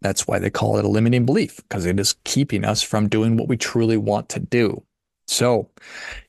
That's 0.00 0.26
why 0.26 0.38
they 0.38 0.50
call 0.50 0.78
it 0.78 0.84
a 0.84 0.88
limiting 0.88 1.26
belief, 1.26 1.56
because 1.56 1.86
it 1.86 2.00
is 2.00 2.16
keeping 2.24 2.64
us 2.64 2.82
from 2.82 3.08
doing 3.08 3.36
what 3.36 3.48
we 3.48 3.56
truly 3.56 3.96
want 3.96 4.28
to 4.30 4.40
do. 4.40 4.82
So 5.32 5.70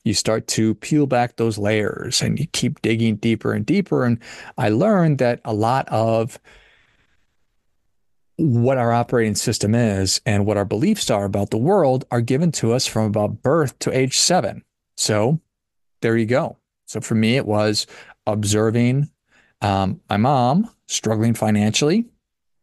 you 0.02 0.14
start 0.14 0.46
to 0.48 0.74
peel 0.76 1.06
back 1.06 1.36
those 1.36 1.58
layers 1.58 2.22
and 2.22 2.38
you 2.38 2.46
keep 2.46 2.80
digging 2.80 3.16
deeper 3.16 3.52
and 3.52 3.64
deeper. 3.66 4.04
And 4.04 4.18
I 4.56 4.70
learned 4.70 5.18
that 5.18 5.40
a 5.44 5.52
lot 5.52 5.86
of 5.90 6.38
what 8.36 8.78
our 8.78 8.92
operating 8.92 9.34
system 9.34 9.74
is 9.74 10.22
and 10.24 10.46
what 10.46 10.56
our 10.56 10.64
beliefs 10.64 11.10
are 11.10 11.26
about 11.26 11.50
the 11.50 11.58
world 11.58 12.06
are 12.10 12.22
given 12.22 12.50
to 12.52 12.72
us 12.72 12.86
from 12.86 13.04
about 13.04 13.42
birth 13.42 13.78
to 13.80 13.96
age 13.96 14.18
seven. 14.18 14.64
So 14.96 15.38
there 16.00 16.16
you 16.16 16.26
go. 16.26 16.56
So 16.86 17.02
for 17.02 17.14
me, 17.14 17.36
it 17.36 17.46
was 17.46 17.86
observing 18.26 19.10
um, 19.60 20.00
my 20.08 20.16
mom 20.16 20.70
struggling 20.88 21.34
financially 21.34 22.06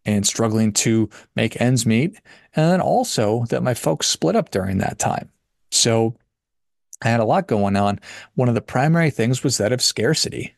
and 0.05 0.25
struggling 0.25 0.74
to 0.74 1.07
make 1.36 1.62
ends 1.62 1.86
meet. 1.86 2.19
And 2.55 2.71
then 2.71 2.81
also 2.81 3.45
that 3.45 3.62
my 3.62 3.75
folks 3.75 4.07
split 4.07 4.36
up 4.36 4.50
during 4.50 4.79
that 4.79 4.98
time. 4.98 5.29
So 5.69 6.15
I 7.01 7.10
had 7.10 7.20
a 7.20 7.25
lot 7.25 7.48
going 7.48 7.75
on. 7.75 8.00
One 8.36 8.50
of 8.50 8.55
the 8.55 8.62
primary 8.62 9.10
things 9.10 9.43
was 9.43 9.58
that 9.58 9.72
of 9.72 9.81
scarcity 9.81 10.55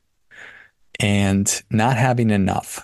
and 1.00 1.64
not 1.70 1.98
having 1.98 2.30
enough. 2.30 2.82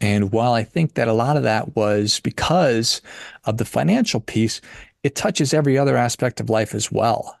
And 0.00 0.32
while 0.32 0.52
I 0.52 0.64
think 0.64 0.94
that 0.94 1.08
a 1.08 1.12
lot 1.12 1.36
of 1.36 1.44
that 1.44 1.76
was 1.76 2.20
because 2.20 3.00
of 3.44 3.58
the 3.58 3.64
financial 3.64 4.20
piece, 4.20 4.60
it 5.02 5.14
touches 5.14 5.54
every 5.54 5.78
other 5.78 5.96
aspect 5.96 6.40
of 6.40 6.50
life 6.50 6.74
as 6.74 6.90
well. 6.90 7.38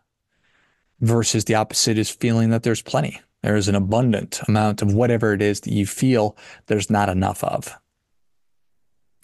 Versus 1.00 1.44
the 1.44 1.56
opposite 1.56 1.98
is 1.98 2.10
feeling 2.10 2.50
that 2.50 2.62
there's 2.62 2.82
plenty. 2.82 3.20
There 3.42 3.56
is 3.56 3.68
an 3.68 3.74
abundant 3.74 4.40
amount 4.48 4.80
of 4.80 4.94
whatever 4.94 5.34
it 5.34 5.42
is 5.42 5.60
that 5.60 5.72
you 5.72 5.86
feel 5.86 6.36
there's 6.66 6.88
not 6.88 7.10
enough 7.10 7.44
of. 7.44 7.76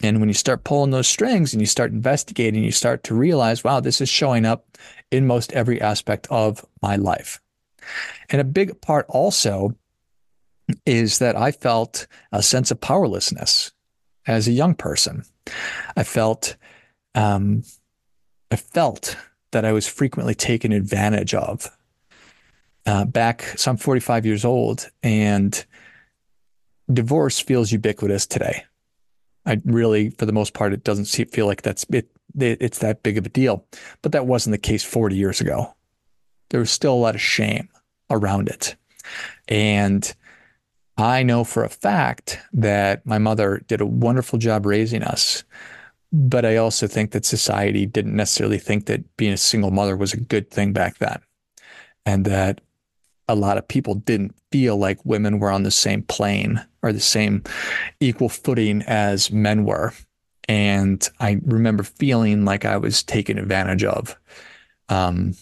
And 0.03 0.19
when 0.19 0.29
you 0.29 0.33
start 0.33 0.63
pulling 0.63 0.91
those 0.91 1.07
strings 1.07 1.53
and 1.53 1.61
you 1.61 1.67
start 1.67 1.91
investigating, 1.91 2.63
you 2.63 2.71
start 2.71 3.03
to 3.05 3.15
realize, 3.15 3.63
wow, 3.63 3.79
this 3.79 4.01
is 4.01 4.09
showing 4.09 4.45
up 4.45 4.77
in 5.11 5.27
most 5.27 5.51
every 5.53 5.79
aspect 5.79 6.27
of 6.29 6.65
my 6.81 6.95
life. 6.95 7.39
And 8.29 8.41
a 8.41 8.45
big 8.45 8.79
part 8.81 9.05
also 9.09 9.75
is 10.85 11.19
that 11.19 11.35
I 11.35 11.51
felt 11.51 12.07
a 12.31 12.41
sense 12.41 12.71
of 12.71 12.81
powerlessness 12.81 13.71
as 14.25 14.47
a 14.47 14.51
young 14.51 14.75
person. 14.75 15.23
I 15.95 16.03
felt, 16.03 16.55
um, 17.15 17.63
I 18.49 18.55
felt 18.55 19.17
that 19.51 19.65
I 19.65 19.71
was 19.71 19.87
frequently 19.87 20.35
taken 20.35 20.71
advantage 20.71 21.33
of. 21.33 21.69
Uh, 22.85 23.05
back, 23.05 23.43
so 23.57 23.71
I'm 23.71 23.77
45 23.77 24.25
years 24.25 24.43
old, 24.43 24.89
and 25.03 25.65
divorce 26.91 27.39
feels 27.39 27.71
ubiquitous 27.71 28.25
today. 28.25 28.63
I 29.45 29.61
really, 29.65 30.11
for 30.11 30.25
the 30.25 30.33
most 30.33 30.53
part, 30.53 30.73
it 30.73 30.83
doesn't 30.83 31.05
feel 31.05 31.45
like 31.45 31.61
that's 31.61 31.85
it, 31.91 32.09
it, 32.39 32.61
It's 32.61 32.79
that 32.79 33.03
big 33.03 33.17
of 33.17 33.25
a 33.25 33.29
deal, 33.29 33.65
but 34.01 34.11
that 34.11 34.27
wasn't 34.27 34.51
the 34.51 34.57
case 34.57 34.83
40 34.83 35.15
years 35.15 35.41
ago. 35.41 35.73
There 36.49 36.59
was 36.59 36.71
still 36.71 36.93
a 36.93 36.95
lot 36.95 37.15
of 37.15 37.21
shame 37.21 37.69
around 38.09 38.49
it, 38.49 38.75
and 39.47 40.13
I 40.97 41.23
know 41.23 41.43
for 41.43 41.63
a 41.63 41.69
fact 41.69 42.39
that 42.53 43.05
my 43.05 43.17
mother 43.17 43.63
did 43.67 43.81
a 43.81 43.85
wonderful 43.85 44.37
job 44.37 44.65
raising 44.65 45.01
us, 45.01 45.43
but 46.11 46.45
I 46.45 46.57
also 46.57 46.87
think 46.87 47.11
that 47.11 47.25
society 47.25 47.85
didn't 47.85 48.15
necessarily 48.15 48.59
think 48.59 48.85
that 48.85 49.15
being 49.17 49.33
a 49.33 49.37
single 49.37 49.71
mother 49.71 49.95
was 49.95 50.13
a 50.13 50.19
good 50.19 50.51
thing 50.51 50.73
back 50.73 50.97
then, 50.97 51.19
and 52.05 52.25
that 52.25 52.61
a 53.31 53.35
lot 53.35 53.57
of 53.57 53.67
people 53.67 53.95
didn't 53.95 54.35
feel 54.51 54.75
like 54.75 54.99
women 55.05 55.39
were 55.39 55.49
on 55.49 55.63
the 55.63 55.71
same 55.71 56.03
plane 56.03 56.61
or 56.83 56.91
the 56.91 56.99
same 56.99 57.43
equal 58.01 58.27
footing 58.27 58.81
as 58.83 59.31
men 59.31 59.63
were. 59.63 59.93
And 60.49 61.07
I 61.19 61.39
remember 61.45 61.83
feeling 61.83 62.43
like 62.43 62.65
I 62.65 62.75
was 62.75 63.03
taken 63.03 63.37
advantage 63.37 63.85
of. 63.85 64.17
Um, 64.89 65.35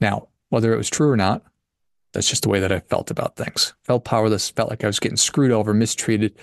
now, 0.00 0.26
whether 0.48 0.74
it 0.74 0.76
was 0.76 0.90
true 0.90 1.08
or 1.08 1.16
not, 1.16 1.44
that's 2.12 2.28
just 2.28 2.42
the 2.42 2.48
way 2.48 2.58
that 2.58 2.72
I 2.72 2.80
felt 2.80 3.12
about 3.12 3.36
things. 3.36 3.74
Felt 3.84 4.04
powerless, 4.04 4.50
felt 4.50 4.70
like 4.70 4.82
I 4.82 4.88
was 4.88 4.98
getting 4.98 5.18
screwed 5.18 5.52
over, 5.52 5.72
mistreated, 5.72 6.34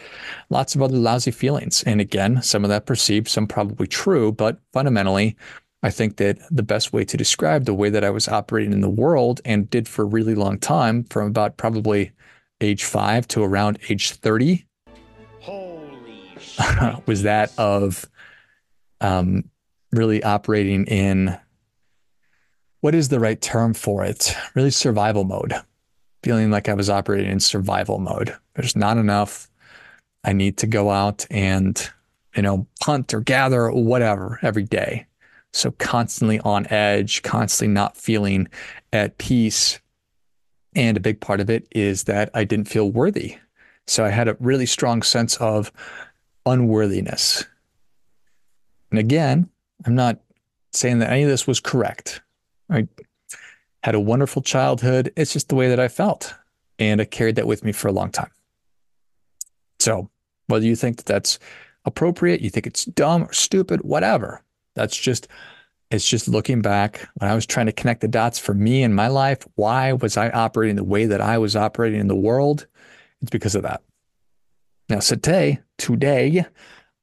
lots 0.50 0.74
of 0.74 0.82
other 0.82 0.96
lousy 0.96 1.32
feelings. 1.32 1.84
And 1.84 2.00
again, 2.00 2.42
some 2.42 2.64
of 2.64 2.70
that 2.70 2.86
perceived, 2.86 3.28
some 3.28 3.48
probably 3.48 3.88
true, 3.88 4.32
but 4.32 4.60
fundamentally, 4.72 5.36
I 5.84 5.90
think 5.90 6.16
that 6.18 6.40
the 6.50 6.64
best 6.64 6.94
way 6.94 7.04
to 7.04 7.18
describe 7.18 7.66
the 7.66 7.74
way 7.74 7.90
that 7.90 8.06
I 8.06 8.10
was 8.10 8.30
operating 8.30 8.72
in 8.72 8.80
the 8.80 8.90
world 8.90 9.42
and 9.44 9.70
did 9.70 9.88
for 9.88 10.04
a 10.04 10.06
really 10.06 10.34
long 10.34 10.58
time, 10.58 11.04
from 11.04 11.28
about 11.28 11.58
probably 11.58 12.14
age 12.62 12.86
five 12.86 13.28
to 13.30 13.44
around 13.44 13.80
age 13.90 14.12
30, 14.12 14.66
was 17.06 17.24
that 17.24 17.52
of 17.58 18.06
um, 19.02 19.44
really 19.92 20.24
operating 20.24 20.86
in 20.86 21.38
what 22.80 22.96
is 22.96 23.10
the 23.10 23.20
right 23.20 23.42
term 23.42 23.74
for 23.74 24.06
it? 24.06 24.36
Really 24.56 24.72
survival 24.72 25.26
mode. 25.26 25.54
Feeling 26.24 26.50
like 26.50 26.70
I 26.70 26.74
was 26.74 26.90
operating 26.90 27.30
in 27.30 27.42
survival 27.42 28.00
mode. 28.00 28.34
There's 28.56 28.76
not 28.76 28.98
enough. 28.98 29.50
I 30.24 30.32
need 30.32 30.58
to 30.60 30.68
go 30.68 30.90
out 30.90 31.26
and, 31.30 31.90
you 32.36 32.42
know, 32.42 32.68
hunt 32.82 33.14
or 33.14 33.20
gather 33.20 33.64
or 33.64 33.84
whatever 33.84 34.40
every 34.42 34.64
day. 34.64 35.08
So 35.54 35.72
constantly 35.72 36.40
on 36.40 36.68
edge, 36.72 37.22
constantly 37.22 37.74
not 37.74 37.96
feeling 37.96 38.48
at 38.92 39.18
peace. 39.18 39.80
And 40.76 40.98
a 40.98 41.02
big 41.02 41.22
part 41.22 41.40
of 41.40 41.50
it 41.50 41.68
is 41.72 42.06
that 42.06 42.32
I 42.34 42.44
didn't 42.44 42.68
feel 42.68 42.92
worthy. 42.92 43.38
So 43.86 44.04
I 44.04 44.10
had 44.10 44.28
a 44.28 44.38
really 44.40 44.66
strong 44.66 45.04
sense 45.04 45.38
of 45.38 45.72
unworthiness. 46.46 47.46
And 48.90 49.00
again, 49.00 49.50
I'm 49.86 49.96
not 49.96 50.20
saying 50.72 51.00
that 51.00 51.12
any 51.12 51.24
of 51.24 51.30
this 51.30 51.46
was 51.46 51.60
correct. 51.60 52.22
I 52.70 52.88
had 53.84 53.96
a 53.96 54.00
wonderful 54.00 54.42
childhood. 54.42 55.12
It's 55.16 55.34
just 55.34 55.50
the 55.50 55.56
way 55.56 55.70
that 55.70 55.80
I 55.80 55.88
felt. 55.88 56.34
And 56.80 57.02
I 57.02 57.06
carried 57.06 57.36
that 57.36 57.48
with 57.48 57.64
me 57.64 57.72
for 57.72 57.88
a 57.88 57.92
long 57.92 58.10
time. 58.10 58.32
So 59.80 60.10
whether 60.48 60.66
you 60.66 60.76
think 60.76 60.98
that 60.98 61.06
that's 61.06 61.38
appropriate, 61.86 62.42
you 62.42 62.50
think 62.50 62.66
it's 62.66 62.86
dumb 62.86 63.24
or 63.24 63.34
stupid, 63.34 63.82
whatever, 63.82 64.42
that's 64.76 64.98
just 64.98 65.28
it's 65.92 66.08
just 66.08 66.28
looking 66.28 66.62
back 66.62 67.08
when 67.16 67.30
I 67.30 67.36
was 67.36 67.46
trying 67.46 67.68
to 67.68 67.72
connect 67.72 68.02
the 68.02 68.08
dots 68.08 68.40
for 68.40 68.56
me 68.56 68.82
in 68.82 68.96
my 68.96 69.08
life. 69.08 69.48
Why 69.56 69.94
was 69.94 70.18
I 70.18 70.30
operating 70.30 70.76
the 70.76 70.84
way 70.84 71.06
that 71.06 71.22
I 71.22 71.38
was 71.38 71.56
operating 71.56 72.00
in 72.00 72.08
the 72.08 72.16
world? 72.16 72.66
It's 73.22 73.30
because 73.30 73.54
of 73.54 73.62
that. 73.62 73.84
Now, 74.90 75.00
today, 75.00 75.60
today, 75.78 76.46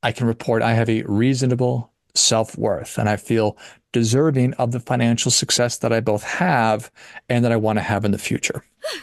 I 0.03 0.13
can 0.13 0.27
report 0.27 0.63
I 0.63 0.75
have 0.75 0.91
a 0.91 1.03
reasonable 1.03 1.93
self 2.17 2.59
worth 2.59 2.99
and 2.99 3.09
I 3.09 3.17
feel 3.17 3.57
deserving 3.93 4.55
of 4.55 4.73
the 4.73 4.81
financial 4.81 5.31
success 5.31 5.79
that 5.79 5.93
I 5.93 6.01
both 6.01 6.25
have 6.25 6.91
and 7.29 7.45
that 7.45 7.53
I 7.53 7.57
want 7.57 7.79
to 7.79 7.83
have 7.83 8.05
in 8.05 8.11
the 8.11 8.19
future. 8.19 8.65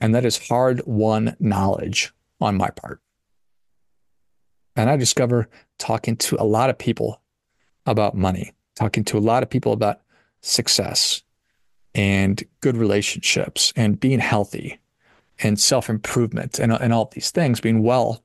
And 0.00 0.14
that 0.14 0.26
is 0.26 0.48
hard 0.48 0.82
won 0.84 1.34
knowledge 1.40 2.12
on 2.38 2.56
my 2.56 2.68
part. 2.68 3.00
And 4.76 4.90
I 4.90 4.96
discover 4.96 5.48
talking 5.78 6.16
to 6.16 6.36
a 6.38 6.44
lot 6.44 6.68
of 6.68 6.76
people 6.76 7.22
about 7.86 8.16
money, 8.16 8.52
talking 8.76 9.04
to 9.04 9.18
a 9.18 9.20
lot 9.20 9.42
of 9.42 9.50
people 9.50 9.72
about 9.72 10.00
success, 10.40 11.22
and 11.94 12.42
good 12.60 12.76
relationships 12.76 13.72
and 13.76 14.00
being 14.00 14.18
healthy 14.18 14.78
and 15.40 15.58
self 15.58 15.88
improvement 15.88 16.58
and, 16.58 16.72
and 16.72 16.92
all 16.92 17.10
these 17.12 17.30
things, 17.30 17.60
being 17.60 17.82
well, 17.82 18.22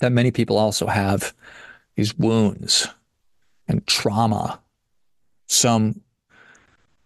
that 0.00 0.12
many 0.12 0.30
people 0.30 0.58
also 0.58 0.86
have 0.86 1.34
these 1.96 2.16
wounds 2.18 2.88
and 3.68 3.86
trauma, 3.86 4.60
some 5.46 6.00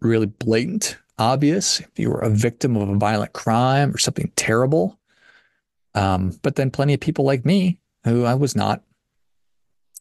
really 0.01 0.27
blatant, 0.27 0.99
obvious, 1.19 1.81
if 1.81 1.99
you 1.99 2.11
were 2.11 2.21
a 2.21 2.31
victim 2.31 2.77
of 2.77 2.89
a 2.89 2.97
violent 2.97 3.33
crime 3.33 3.95
or 3.95 3.99
something 3.99 4.33
terrible. 4.37 4.99
Um, 5.95 6.39
but 6.43 6.57
then 6.57 6.71
plenty 6.71 6.95
of 6.95 7.01
people 7.01 7.25
like 7.25 7.45
me 7.45 7.79
who 8.05 8.25
I 8.25 8.35
was 8.35 8.57
not. 8.57 8.83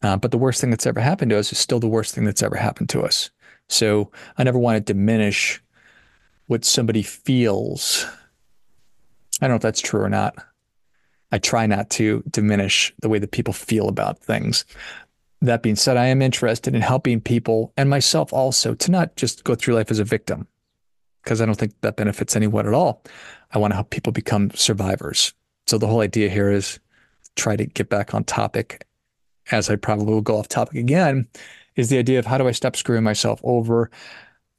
Uh, 0.04 0.18
but 0.18 0.30
the 0.30 0.38
worst 0.38 0.60
thing 0.60 0.68
that's 0.68 0.86
ever 0.86 1.00
happened 1.00 1.30
to 1.30 1.38
us 1.38 1.50
is 1.50 1.56
still 1.56 1.80
the 1.80 1.88
worst 1.88 2.14
thing 2.14 2.24
that's 2.24 2.42
ever 2.42 2.56
happened 2.56 2.90
to 2.90 3.00
us. 3.00 3.30
So 3.70 4.12
I 4.36 4.44
never 4.44 4.58
want 4.58 4.76
to 4.76 4.92
diminish 4.92 5.62
what 6.46 6.62
somebody 6.62 7.02
feels. 7.02 8.04
I 9.40 9.46
don't 9.46 9.52
know 9.52 9.56
if 9.56 9.62
that's 9.62 9.80
true 9.80 10.02
or 10.02 10.10
not. 10.10 10.34
I 11.32 11.38
try 11.38 11.66
not 11.66 11.88
to 11.90 12.22
diminish 12.30 12.92
the 13.00 13.08
way 13.08 13.18
that 13.18 13.30
people 13.30 13.54
feel 13.54 13.88
about 13.88 14.18
things. 14.18 14.66
That 15.40 15.62
being 15.62 15.74
said, 15.74 15.96
I 15.96 16.06
am 16.06 16.20
interested 16.20 16.74
in 16.74 16.82
helping 16.82 17.18
people 17.18 17.72
and 17.78 17.88
myself 17.88 18.30
also 18.30 18.74
to 18.74 18.90
not 18.90 19.16
just 19.16 19.42
go 19.42 19.54
through 19.54 19.74
life 19.74 19.90
as 19.90 20.00
a 20.00 20.04
victim, 20.04 20.46
because 21.22 21.40
I 21.40 21.46
don't 21.46 21.58
think 21.58 21.72
that 21.80 21.96
benefits 21.96 22.36
anyone 22.36 22.68
at 22.68 22.74
all. 22.74 23.02
I 23.52 23.58
want 23.58 23.70
to 23.70 23.76
help 23.76 23.88
people 23.88 24.12
become 24.12 24.50
survivors. 24.50 25.32
So 25.66 25.78
the 25.78 25.86
whole 25.86 26.00
idea 26.00 26.28
here 26.28 26.50
is 26.50 26.78
try 27.36 27.56
to 27.56 27.64
get 27.64 27.88
back 27.88 28.12
on 28.12 28.24
topic, 28.24 28.86
as 29.50 29.70
I 29.70 29.76
probably 29.76 30.06
will 30.06 30.20
go 30.20 30.38
off 30.38 30.48
topic 30.48 30.76
again, 30.76 31.28
is 31.76 31.88
the 31.88 31.98
idea 31.98 32.18
of 32.18 32.26
how 32.26 32.38
do 32.38 32.48
I 32.48 32.52
stop 32.52 32.76
screwing 32.76 33.04
myself 33.04 33.40
over? 33.42 33.90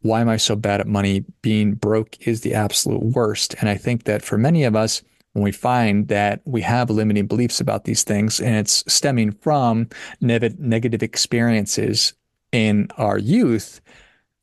Why 0.02 0.22
am 0.22 0.30
I 0.30 0.38
so 0.38 0.56
bad 0.56 0.82
at 0.82 0.88
money? 0.88 1.26
Being 1.42 1.74
broke 1.74 2.28
is 2.28 2.42
the 2.42 2.54
absolute 2.54 3.02
worst. 3.02 3.56
And 3.60 3.70
I 3.70 3.76
think 3.76 4.04
that 4.04 4.22
for 4.22 4.38
many 4.38 4.64
of 4.64 4.76
us, 4.76 5.02
when 5.34 5.44
we 5.44 5.52
find 5.52 6.08
that 6.10 6.42
we 6.46 6.62
have 6.62 6.90
limiting 6.90 7.28
beliefs 7.28 7.60
about 7.60 7.86
these 7.86 8.04
things 8.04 8.40
and 8.40 8.56
it's 8.56 8.84
stemming 8.88 9.32
from 9.32 9.90
ne- 10.22 10.56
negative 10.58 11.04
experiences 11.04 12.14
in 12.52 12.88
our 12.98 13.18
youth, 13.18 13.82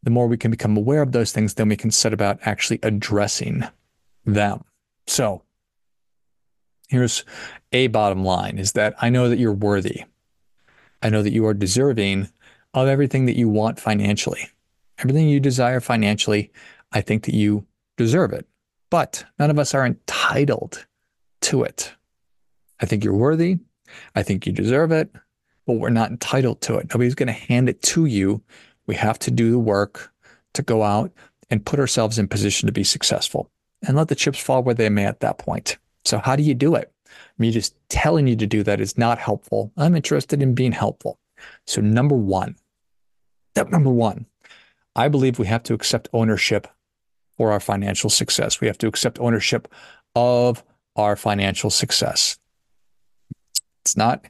the 0.03 0.11
more 0.11 0.27
we 0.27 0.37
can 0.37 0.51
become 0.51 0.77
aware 0.77 1.01
of 1.01 1.13
those 1.13 1.33
things, 1.33 1.55
then 1.55 1.69
we 1.69 1.77
can 1.77 1.91
set 1.91 2.13
about 2.13 2.39
actually 2.43 2.79
addressing 2.83 3.65
them. 4.27 4.65
So 5.07 5.43
here's 6.89 7.25
a 7.73 7.87
bottom 7.87 8.25
line 8.25 8.59
is 8.59 8.73
that 8.73 8.95
I 9.01 9.09
know 9.09 9.29
that 9.29 9.39
you're 9.39 9.53
worthy. 9.53 10.05
I 11.03 11.11
know 11.11 11.23
that 11.23 11.33
you 11.33 11.47
are 11.47 11.55
deserving 11.55 12.29
of 12.75 12.89
everything 12.89 13.27
that 13.27 13.37
you 13.37 13.49
want 13.49 13.81
financially. 13.81 14.49
Everything 14.99 15.29
you 15.29 15.41
desire 15.41 15.81
financially, 15.81 16.53
I 16.93 17.01
think 17.01 17.25
that 17.25 17.35
you 17.35 17.67
deserve 17.97 18.33
it. 18.33 18.47
But 18.91 19.25
none 19.39 19.51
of 19.51 19.59
us 19.59 19.75
are 19.75 19.85
entitled 19.85 20.87
to 21.43 21.65
it. 21.65 21.93
I 22.81 22.87
think 22.87 23.05
you're 23.05 23.15
worthy. 23.15 23.59
I 24.15 24.23
think 24.23 24.47
you 24.47 24.53
deserve 24.53 24.93
it, 24.93 25.11
but 25.67 25.75
we're 25.75 25.91
not 25.91 26.11
entitled 26.11 26.61
to 26.63 26.77
it. 26.77 26.89
Nobody's 26.91 27.15
going 27.15 27.27
to 27.27 27.33
hand 27.33 27.69
it 27.69 27.83
to 27.83 28.07
you. 28.07 28.43
We 28.87 28.95
have 28.95 29.19
to 29.21 29.31
do 29.31 29.51
the 29.51 29.59
work 29.59 30.13
to 30.55 30.63
go 30.63 30.83
out 30.83 31.13
and 31.51 31.65
put 31.65 31.81
ourselves 31.81 32.19
in 32.19 32.29
position 32.29 32.67
to 32.67 32.73
be 32.73 32.85
successful 32.85 33.51
and 33.87 33.97
let 33.97 34.09
the 34.09 34.15
chips 34.15 34.39
fall 34.39 34.63
where 34.63 34.75
they 34.75 34.89
may 34.89 35.05
at 35.05 35.21
that 35.21 35.39
point. 35.39 35.79
So, 36.05 36.19
how 36.19 36.37
do 36.37 36.43
you 36.43 36.55
do 36.55 36.75
it? 36.75 36.92
Me 37.39 37.51
just 37.51 37.75
telling 37.89 38.27
you 38.27 38.37
to 38.37 38.47
do 38.47 38.63
that 38.63 38.81
is 38.81 38.99
not 38.99 39.19
helpful. 39.19 39.73
I'm 39.77 39.95
interested 39.95 40.43
in 40.43 40.55
being 40.55 40.73
helpful. 40.73 41.19
So, 41.67 41.81
number 41.81 42.17
one, 42.17 42.57
step 43.55 43.71
number 43.71 43.91
one, 43.91 44.27
I 44.95 45.09
believe 45.09 45.39
we 45.39 45.47
have 45.47 45.63
to 45.65 45.75
accept 45.75 46.09
ownership 46.13 46.69
for 47.37 47.53
our 47.53 47.61
financial 47.61 48.11
success. 48.11 48.61
We 48.61 48.67
have 48.67 48.79
to 48.79 48.87
accept 48.87 49.19
ownership 49.19 49.69
of 50.15 50.63
our 50.97 51.17
financial 51.17 51.71
success. 51.71 52.39
It's 53.81 53.97
not, 53.97 54.25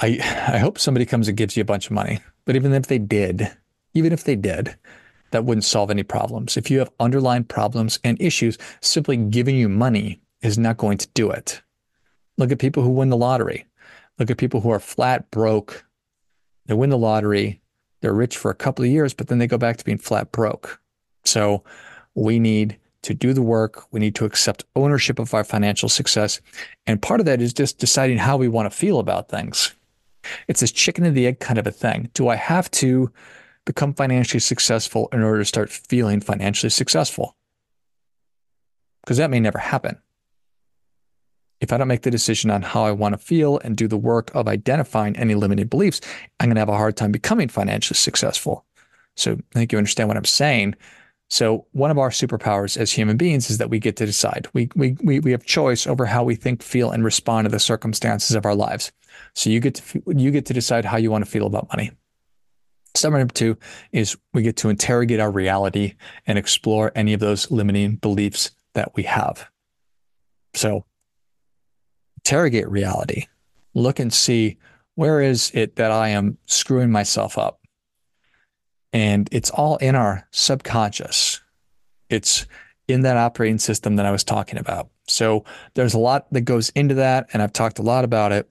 I, 0.00 0.18
I 0.52 0.58
hope 0.58 0.78
somebody 0.78 1.06
comes 1.06 1.28
and 1.28 1.36
gives 1.36 1.56
you 1.56 1.62
a 1.62 1.66
bunch 1.66 1.86
of 1.86 1.92
money, 1.92 2.20
but 2.44 2.56
even 2.56 2.72
if 2.72 2.86
they 2.86 2.98
did, 2.98 3.50
even 3.94 4.12
if 4.12 4.24
they 4.24 4.36
did, 4.36 4.76
that 5.30 5.44
wouldn't 5.44 5.64
solve 5.64 5.90
any 5.90 6.02
problems. 6.02 6.56
If 6.56 6.70
you 6.70 6.78
have 6.78 6.90
underlying 7.00 7.44
problems 7.44 7.98
and 8.04 8.20
issues, 8.20 8.58
simply 8.80 9.16
giving 9.16 9.56
you 9.56 9.68
money 9.68 10.20
is 10.42 10.58
not 10.58 10.76
going 10.76 10.98
to 10.98 11.08
do 11.14 11.30
it. 11.30 11.62
Look 12.36 12.52
at 12.52 12.58
people 12.58 12.82
who 12.82 12.90
win 12.90 13.10
the 13.10 13.16
lottery. 13.16 13.66
Look 14.18 14.30
at 14.30 14.38
people 14.38 14.60
who 14.60 14.70
are 14.70 14.80
flat 14.80 15.30
broke. 15.30 15.84
They 16.66 16.74
win 16.74 16.90
the 16.90 16.98
lottery, 16.98 17.60
they're 18.00 18.12
rich 18.12 18.36
for 18.36 18.50
a 18.50 18.54
couple 18.54 18.84
of 18.84 18.90
years, 18.90 19.14
but 19.14 19.28
then 19.28 19.38
they 19.38 19.46
go 19.46 19.58
back 19.58 19.76
to 19.78 19.84
being 19.84 19.98
flat 19.98 20.30
broke. 20.32 20.80
So 21.24 21.64
we 22.14 22.38
need 22.38 22.78
to 23.02 23.14
do 23.14 23.32
the 23.32 23.42
work. 23.42 23.86
We 23.90 24.00
need 24.00 24.14
to 24.16 24.24
accept 24.24 24.64
ownership 24.76 25.18
of 25.18 25.32
our 25.34 25.44
financial 25.44 25.88
success. 25.88 26.40
And 26.86 27.00
part 27.00 27.20
of 27.20 27.26
that 27.26 27.40
is 27.40 27.52
just 27.52 27.78
deciding 27.78 28.18
how 28.18 28.36
we 28.36 28.48
want 28.48 28.70
to 28.70 28.76
feel 28.76 28.98
about 28.98 29.28
things. 29.28 29.74
It's 30.46 30.60
this 30.60 30.72
chicken 30.72 31.04
and 31.04 31.16
the 31.16 31.26
egg 31.26 31.40
kind 31.40 31.58
of 31.58 31.66
a 31.66 31.70
thing. 31.70 32.10
Do 32.14 32.28
I 32.28 32.36
have 32.36 32.70
to 32.72 33.10
become 33.64 33.94
financially 33.94 34.40
successful 34.40 35.08
in 35.12 35.22
order 35.22 35.38
to 35.38 35.44
start 35.44 35.70
feeling 35.70 36.20
financially 36.20 36.70
successful? 36.70 37.36
Because 39.02 39.16
that 39.16 39.30
may 39.30 39.40
never 39.40 39.58
happen. 39.58 39.98
If 41.60 41.72
I 41.72 41.76
don't 41.76 41.88
make 41.88 42.02
the 42.02 42.10
decision 42.10 42.50
on 42.50 42.62
how 42.62 42.84
I 42.84 42.92
want 42.92 43.14
to 43.14 43.18
feel 43.18 43.58
and 43.58 43.76
do 43.76 43.88
the 43.88 43.96
work 43.96 44.30
of 44.34 44.46
identifying 44.46 45.16
any 45.16 45.34
limiting 45.34 45.66
beliefs, 45.66 46.00
I'm 46.38 46.48
going 46.48 46.54
to 46.56 46.60
have 46.60 46.68
a 46.68 46.76
hard 46.76 46.96
time 46.96 47.12
becoming 47.12 47.48
financially 47.48 47.96
successful. 47.96 48.64
So 49.16 49.32
I 49.32 49.58
think 49.58 49.72
you 49.72 49.78
understand 49.78 50.08
what 50.08 50.16
I'm 50.16 50.24
saying. 50.24 50.76
So 51.30 51.66
one 51.72 51.90
of 51.90 51.98
our 51.98 52.10
superpowers 52.10 52.76
as 52.76 52.92
human 52.92 53.16
beings 53.16 53.50
is 53.50 53.58
that 53.58 53.68
we 53.68 53.78
get 53.78 53.96
to 53.96 54.06
decide. 54.06 54.48
We, 54.54 54.70
we, 54.74 54.96
we, 55.02 55.20
we 55.20 55.32
have 55.32 55.44
choice 55.44 55.86
over 55.86 56.06
how 56.06 56.24
we 56.24 56.36
think, 56.36 56.62
feel, 56.62 56.90
and 56.90 57.04
respond 57.04 57.44
to 57.44 57.50
the 57.50 57.58
circumstances 57.58 58.34
of 58.34 58.46
our 58.46 58.54
lives. 58.54 58.92
So 59.34 59.50
you 59.50 59.60
get 59.60 59.74
to, 59.74 60.02
you 60.06 60.30
get 60.30 60.46
to 60.46 60.54
decide 60.54 60.84
how 60.84 60.96
you 60.96 61.10
want 61.10 61.24
to 61.24 61.30
feel 61.30 61.46
about 61.46 61.68
money. 61.68 61.90
Step 62.94 63.12
number 63.12 63.32
two 63.32 63.58
is 63.92 64.16
we 64.32 64.42
get 64.42 64.56
to 64.56 64.70
interrogate 64.70 65.20
our 65.20 65.30
reality 65.30 65.94
and 66.26 66.38
explore 66.38 66.92
any 66.94 67.12
of 67.12 67.20
those 67.20 67.50
limiting 67.50 67.96
beliefs 67.96 68.52
that 68.74 68.94
we 68.94 69.02
have. 69.02 69.48
So 70.54 70.84
interrogate 72.28 72.68
reality, 72.68 73.24
look 73.72 73.98
and 73.98 74.12
see 74.12 74.58
where 74.96 75.22
is 75.22 75.50
it 75.54 75.76
that 75.76 75.90
I 75.90 76.08
am 76.08 76.36
screwing 76.44 76.90
myself 76.90 77.38
up? 77.38 77.62
And 78.92 79.30
it's 79.32 79.48
all 79.48 79.78
in 79.78 79.94
our 79.94 80.28
subconscious. 80.30 81.40
It's 82.10 82.44
in 82.86 83.00
that 83.02 83.16
operating 83.16 83.58
system 83.58 83.96
that 83.96 84.04
I 84.04 84.10
was 84.10 84.24
talking 84.24 84.58
about. 84.58 84.90
So 85.06 85.46
there's 85.72 85.94
a 85.94 85.98
lot 85.98 86.30
that 86.32 86.42
goes 86.42 86.68
into 86.70 86.96
that, 86.96 87.30
and 87.32 87.40
I've 87.40 87.52
talked 87.54 87.78
a 87.78 87.82
lot 87.82 88.04
about 88.04 88.32
it. 88.32 88.46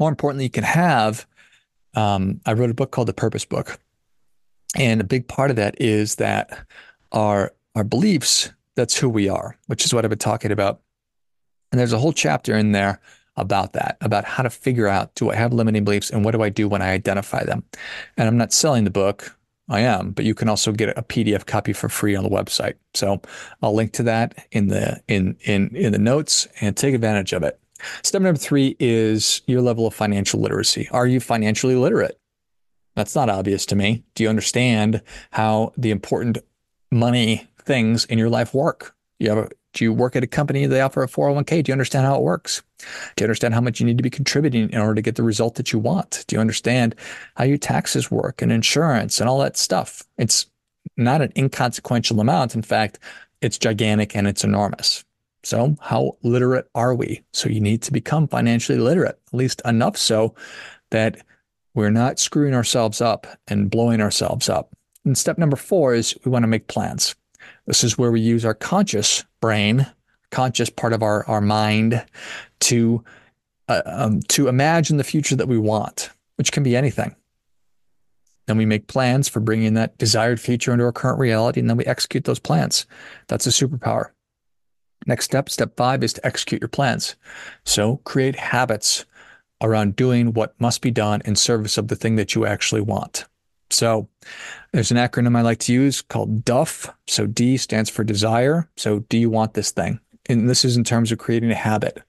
More 0.00 0.08
importantly, 0.08 0.44
you 0.44 0.50
can 0.50 0.64
have. 0.64 1.24
Um, 1.94 2.40
I 2.46 2.54
wrote 2.54 2.70
a 2.70 2.74
book 2.74 2.90
called 2.90 3.06
The 3.06 3.14
Purpose 3.14 3.44
Book, 3.44 3.78
and 4.74 5.00
a 5.00 5.04
big 5.04 5.28
part 5.28 5.50
of 5.50 5.56
that 5.56 5.80
is 5.80 6.16
that 6.16 6.66
our 7.12 7.52
our 7.76 7.84
beliefs. 7.84 8.50
That's 8.74 8.96
who 8.96 9.08
we 9.08 9.28
are, 9.28 9.56
which 9.66 9.84
is 9.84 9.94
what 9.94 10.04
I've 10.04 10.08
been 10.08 10.18
talking 10.18 10.50
about 10.50 10.80
and 11.72 11.80
there's 11.80 11.92
a 11.92 11.98
whole 11.98 12.12
chapter 12.12 12.56
in 12.56 12.72
there 12.72 13.00
about 13.36 13.72
that, 13.72 13.96
about 14.02 14.24
how 14.24 14.42
to 14.42 14.50
figure 14.50 14.86
out 14.86 15.14
do 15.14 15.30
I 15.30 15.36
have 15.36 15.52
limiting 15.52 15.84
beliefs 15.84 16.10
and 16.10 16.24
what 16.24 16.32
do 16.32 16.42
I 16.42 16.50
do 16.50 16.68
when 16.68 16.82
I 16.82 16.92
identify 16.92 17.44
them? 17.44 17.64
And 18.16 18.28
I'm 18.28 18.36
not 18.36 18.52
selling 18.52 18.84
the 18.84 18.90
book. 18.90 19.36
I 19.68 19.80
am, 19.80 20.10
but 20.10 20.24
you 20.24 20.34
can 20.34 20.48
also 20.48 20.72
get 20.72 20.96
a 20.98 21.02
PDF 21.02 21.46
copy 21.46 21.72
for 21.72 21.88
free 21.88 22.14
on 22.14 22.24
the 22.24 22.30
website. 22.30 22.74
So 22.94 23.22
I'll 23.62 23.74
link 23.74 23.92
to 23.94 24.02
that 24.02 24.46
in 24.50 24.68
the 24.68 25.00
in 25.08 25.36
in 25.44 25.74
in 25.74 25.92
the 25.92 25.98
notes 25.98 26.46
and 26.60 26.76
take 26.76 26.94
advantage 26.94 27.32
of 27.32 27.42
it. 27.42 27.58
Step 28.02 28.22
number 28.22 28.38
three 28.38 28.76
is 28.78 29.40
your 29.46 29.62
level 29.62 29.86
of 29.86 29.94
financial 29.94 30.40
literacy. 30.40 30.88
Are 30.90 31.06
you 31.06 31.20
financially 31.20 31.74
literate? 31.74 32.18
That's 32.96 33.14
not 33.14 33.30
obvious 33.30 33.64
to 33.66 33.76
me. 33.76 34.04
Do 34.14 34.24
you 34.24 34.28
understand 34.28 35.00
how 35.30 35.72
the 35.76 35.90
important 35.90 36.38
money 36.90 37.48
things 37.62 38.04
in 38.04 38.18
your 38.18 38.28
life 38.28 38.52
work? 38.52 38.94
You 39.18 39.30
have 39.30 39.38
a 39.38 39.48
do 39.72 39.84
you 39.84 39.92
work 39.92 40.16
at 40.16 40.22
a 40.22 40.26
company 40.26 40.66
they 40.66 40.80
offer 40.80 41.02
a 41.02 41.08
401k? 41.08 41.64
Do 41.64 41.70
you 41.70 41.72
understand 41.72 42.06
how 42.06 42.16
it 42.16 42.22
works? 42.22 42.62
Do 43.16 43.22
you 43.22 43.26
understand 43.26 43.54
how 43.54 43.60
much 43.60 43.80
you 43.80 43.86
need 43.86 43.96
to 43.96 44.02
be 44.02 44.10
contributing 44.10 44.70
in 44.70 44.78
order 44.78 44.94
to 44.94 45.02
get 45.02 45.16
the 45.16 45.22
result 45.22 45.54
that 45.54 45.72
you 45.72 45.78
want? 45.78 46.24
Do 46.26 46.36
you 46.36 46.40
understand 46.40 46.94
how 47.36 47.44
your 47.44 47.58
taxes 47.58 48.10
work 48.10 48.42
and 48.42 48.52
insurance 48.52 49.20
and 49.20 49.28
all 49.28 49.38
that 49.38 49.56
stuff? 49.56 50.02
It's 50.18 50.46
not 50.96 51.22
an 51.22 51.32
inconsequential 51.36 52.20
amount. 52.20 52.54
In 52.54 52.62
fact, 52.62 52.98
it's 53.40 53.58
gigantic 53.58 54.14
and 54.14 54.26
it's 54.26 54.44
enormous. 54.44 55.04
So, 55.44 55.76
how 55.80 56.16
literate 56.22 56.68
are 56.74 56.94
we? 56.94 57.22
So, 57.32 57.48
you 57.48 57.60
need 57.60 57.82
to 57.82 57.92
become 57.92 58.28
financially 58.28 58.78
literate, 58.78 59.18
at 59.26 59.34
least 59.34 59.60
enough 59.64 59.96
so 59.96 60.34
that 60.90 61.24
we're 61.74 61.90
not 61.90 62.20
screwing 62.20 62.54
ourselves 62.54 63.00
up 63.00 63.26
and 63.48 63.70
blowing 63.70 64.00
ourselves 64.00 64.48
up. 64.48 64.76
And 65.04 65.18
step 65.18 65.38
number 65.38 65.56
four 65.56 65.94
is 65.94 66.16
we 66.24 66.30
want 66.30 66.44
to 66.44 66.48
make 66.48 66.68
plans. 66.68 67.16
This 67.66 67.84
is 67.84 67.96
where 67.96 68.10
we 68.10 68.20
use 68.20 68.44
our 68.44 68.54
conscious 68.54 69.24
brain, 69.40 69.86
conscious 70.30 70.70
part 70.70 70.92
of 70.92 71.02
our, 71.02 71.24
our 71.26 71.40
mind, 71.40 72.04
to 72.60 73.04
uh, 73.68 73.82
um, 73.86 74.20
to 74.28 74.48
imagine 74.48 74.96
the 74.96 75.04
future 75.04 75.36
that 75.36 75.48
we 75.48 75.58
want, 75.58 76.10
which 76.36 76.52
can 76.52 76.62
be 76.62 76.76
anything. 76.76 77.14
Then 78.46 78.56
we 78.56 78.66
make 78.66 78.88
plans 78.88 79.28
for 79.28 79.40
bringing 79.40 79.74
that 79.74 79.96
desired 79.98 80.40
future 80.40 80.72
into 80.72 80.84
our 80.84 80.92
current 80.92 81.20
reality, 81.20 81.60
and 81.60 81.70
then 81.70 81.76
we 81.76 81.84
execute 81.84 82.24
those 82.24 82.40
plans. 82.40 82.86
That's 83.28 83.46
a 83.46 83.50
superpower. 83.50 84.10
Next 85.06 85.24
step, 85.24 85.48
step 85.48 85.76
five, 85.76 86.02
is 86.02 86.12
to 86.14 86.26
execute 86.26 86.60
your 86.60 86.68
plans. 86.68 87.16
So 87.64 87.98
create 88.04 88.36
habits 88.36 89.04
around 89.60 89.96
doing 89.96 90.32
what 90.32 90.60
must 90.60 90.80
be 90.80 90.90
done 90.90 91.22
in 91.24 91.36
service 91.36 91.78
of 91.78 91.88
the 91.88 91.96
thing 91.96 92.16
that 92.16 92.34
you 92.34 92.44
actually 92.44 92.80
want. 92.80 93.26
So 93.72 94.08
there's 94.72 94.90
an 94.90 94.96
acronym 94.96 95.36
I 95.36 95.42
like 95.42 95.58
to 95.60 95.72
use 95.72 96.02
called 96.02 96.44
DUF. 96.44 96.92
So 97.06 97.26
D 97.26 97.56
stands 97.56 97.90
for 97.90 98.04
desire. 98.04 98.68
So 98.76 99.00
do 99.08 99.18
you 99.18 99.30
want 99.30 99.54
this 99.54 99.70
thing? 99.70 100.00
And 100.28 100.48
this 100.48 100.64
is 100.64 100.76
in 100.76 100.84
terms 100.84 101.10
of 101.10 101.18
creating 101.18 101.50
a 101.50 101.56
habit. 101.56 102.02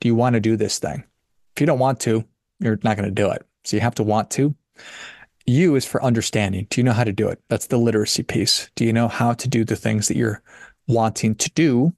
Do 0.00 0.08
you 0.08 0.14
want 0.14 0.34
to 0.34 0.40
do 0.40 0.56
this 0.56 0.78
thing? 0.78 1.04
If 1.54 1.60
you 1.60 1.66
don't 1.66 1.78
want 1.78 2.00
to, 2.00 2.24
you're 2.60 2.78
not 2.82 2.96
going 2.96 3.08
to 3.08 3.14
do 3.14 3.30
it. 3.30 3.44
So 3.64 3.76
you 3.76 3.80
have 3.80 3.94
to 3.96 4.02
want 4.02 4.30
to. 4.32 4.54
U 5.46 5.74
is 5.76 5.84
for 5.84 6.02
understanding. 6.02 6.66
Do 6.70 6.80
you 6.80 6.84
know 6.84 6.92
how 6.92 7.04
to 7.04 7.12
do 7.12 7.28
it? 7.28 7.40
That's 7.48 7.66
the 7.66 7.78
literacy 7.78 8.22
piece. 8.22 8.70
Do 8.74 8.84
you 8.84 8.92
know 8.92 9.08
how 9.08 9.32
to 9.32 9.48
do 9.48 9.64
the 9.64 9.76
things 9.76 10.08
that 10.08 10.16
you're 10.16 10.42
wanting 10.86 11.34
to 11.36 11.50
do? 11.50 11.94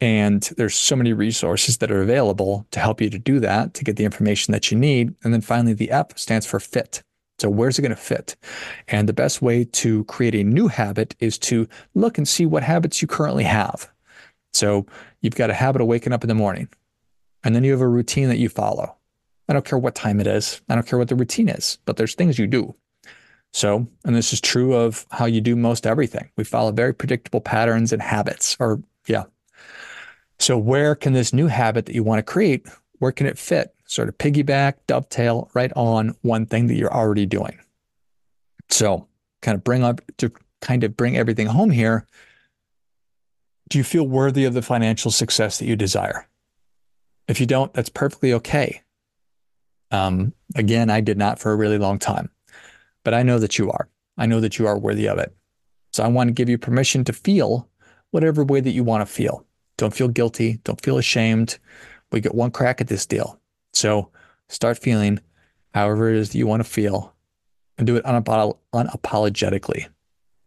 And 0.00 0.42
there's 0.56 0.74
so 0.74 0.94
many 0.94 1.12
resources 1.12 1.78
that 1.78 1.90
are 1.90 2.02
available 2.02 2.66
to 2.70 2.80
help 2.80 3.00
you 3.00 3.10
to 3.10 3.18
do 3.18 3.40
that, 3.40 3.74
to 3.74 3.84
get 3.84 3.96
the 3.96 4.04
information 4.04 4.52
that 4.52 4.70
you 4.70 4.78
need. 4.78 5.14
And 5.24 5.32
then 5.32 5.40
finally, 5.40 5.72
the 5.72 5.90
F 5.90 6.16
stands 6.18 6.46
for 6.46 6.60
fit. 6.60 7.02
So 7.38 7.50
where's 7.50 7.78
it 7.78 7.82
going 7.82 7.90
to 7.90 7.96
fit? 7.96 8.36
And 8.88 9.08
the 9.08 9.12
best 9.12 9.42
way 9.42 9.64
to 9.64 10.04
create 10.04 10.34
a 10.34 10.42
new 10.42 10.68
habit 10.68 11.14
is 11.20 11.38
to 11.38 11.68
look 11.94 12.16
and 12.16 12.26
see 12.26 12.46
what 12.46 12.62
habits 12.62 13.02
you 13.02 13.08
currently 13.08 13.44
have. 13.44 13.90
So 14.54 14.86
you've 15.20 15.34
got 15.34 15.50
a 15.50 15.54
habit 15.54 15.82
of 15.82 15.86
waking 15.86 16.14
up 16.14 16.24
in 16.24 16.28
the 16.28 16.34
morning, 16.34 16.68
and 17.44 17.54
then 17.54 17.62
you 17.62 17.72
have 17.72 17.82
a 17.82 17.88
routine 17.88 18.28
that 18.28 18.38
you 18.38 18.48
follow. 18.48 18.96
I 19.48 19.52
don't 19.52 19.64
care 19.64 19.78
what 19.78 19.94
time 19.94 20.18
it 20.18 20.26
is. 20.26 20.62
I 20.68 20.74
don't 20.74 20.86
care 20.86 20.98
what 20.98 21.08
the 21.08 21.14
routine 21.14 21.48
is, 21.48 21.78
but 21.84 21.96
there's 21.96 22.14
things 22.14 22.38
you 22.38 22.46
do. 22.46 22.74
So, 23.52 23.86
and 24.04 24.16
this 24.16 24.32
is 24.32 24.40
true 24.40 24.74
of 24.74 25.06
how 25.10 25.26
you 25.26 25.40
do 25.40 25.56
most 25.56 25.86
everything. 25.86 26.30
We 26.36 26.44
follow 26.44 26.72
very 26.72 26.94
predictable 26.94 27.40
patterns 27.40 27.92
and 27.92 28.02
habits, 28.02 28.56
or 28.58 28.82
yeah. 29.06 29.24
So, 30.38 30.58
where 30.58 30.94
can 30.94 31.12
this 31.12 31.32
new 31.32 31.46
habit 31.46 31.86
that 31.86 31.94
you 31.94 32.02
want 32.02 32.18
to 32.18 32.22
create, 32.22 32.66
where 32.98 33.12
can 33.12 33.26
it 33.26 33.38
fit? 33.38 33.75
Sort 33.86 34.08
of 34.08 34.18
piggyback, 34.18 34.74
dovetail 34.86 35.50
right 35.54 35.72
on 35.76 36.16
one 36.22 36.46
thing 36.46 36.66
that 36.66 36.74
you're 36.74 36.92
already 36.92 37.26
doing. 37.26 37.58
So, 38.68 39.06
kind 39.42 39.54
of 39.54 39.62
bring 39.64 39.84
up 39.84 40.00
to 40.18 40.32
kind 40.60 40.82
of 40.84 40.96
bring 40.96 41.16
everything 41.16 41.46
home 41.46 41.70
here. 41.70 42.06
Do 43.68 43.78
you 43.78 43.84
feel 43.84 44.06
worthy 44.06 44.44
of 44.44 44.54
the 44.54 44.62
financial 44.62 45.10
success 45.10 45.58
that 45.58 45.66
you 45.66 45.76
desire? 45.76 46.28
If 47.28 47.40
you 47.40 47.46
don't, 47.46 47.72
that's 47.74 47.88
perfectly 47.88 48.32
okay. 48.34 48.82
Um, 49.90 50.32
again, 50.54 50.90
I 50.90 51.00
did 51.00 51.18
not 51.18 51.38
for 51.38 51.52
a 51.52 51.56
really 51.56 51.78
long 51.78 51.98
time, 51.98 52.30
but 53.04 53.14
I 53.14 53.22
know 53.22 53.38
that 53.38 53.58
you 53.58 53.70
are. 53.70 53.88
I 54.18 54.26
know 54.26 54.40
that 54.40 54.58
you 54.58 54.66
are 54.66 54.78
worthy 54.78 55.08
of 55.08 55.18
it. 55.18 55.34
So 55.92 56.02
I 56.04 56.08
want 56.08 56.28
to 56.28 56.34
give 56.34 56.48
you 56.48 56.58
permission 56.58 57.04
to 57.04 57.12
feel 57.12 57.68
whatever 58.10 58.44
way 58.44 58.60
that 58.60 58.70
you 58.70 58.84
want 58.84 59.06
to 59.06 59.12
feel. 59.12 59.44
Don't 59.76 59.94
feel 59.94 60.08
guilty. 60.08 60.58
Don't 60.64 60.82
feel 60.82 60.98
ashamed. 60.98 61.58
We 62.12 62.20
get 62.20 62.34
one 62.34 62.50
crack 62.50 62.80
at 62.80 62.88
this 62.88 63.06
deal. 63.06 63.40
So 63.76 64.10
start 64.48 64.78
feeling 64.78 65.20
however 65.74 66.10
it 66.10 66.16
is 66.16 66.30
that 66.30 66.38
you 66.38 66.46
want 66.46 66.60
to 66.60 66.68
feel 66.68 67.14
and 67.78 67.86
do 67.86 67.96
it 67.96 68.04
unap- 68.04 68.56
unapologetically. 68.72 69.86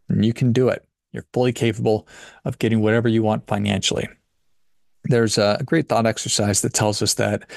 And 0.08 0.24
you 0.24 0.32
can 0.32 0.52
do 0.52 0.68
it. 0.68 0.84
You're 1.12 1.26
fully 1.32 1.52
capable 1.52 2.08
of 2.44 2.58
getting 2.58 2.80
whatever 2.80 3.08
you 3.08 3.22
want 3.22 3.46
financially. 3.46 4.08
There's 5.04 5.38
a 5.38 5.62
great 5.64 5.88
thought 5.88 6.06
exercise 6.06 6.60
that 6.62 6.74
tells 6.74 7.02
us 7.02 7.14
that 7.14 7.48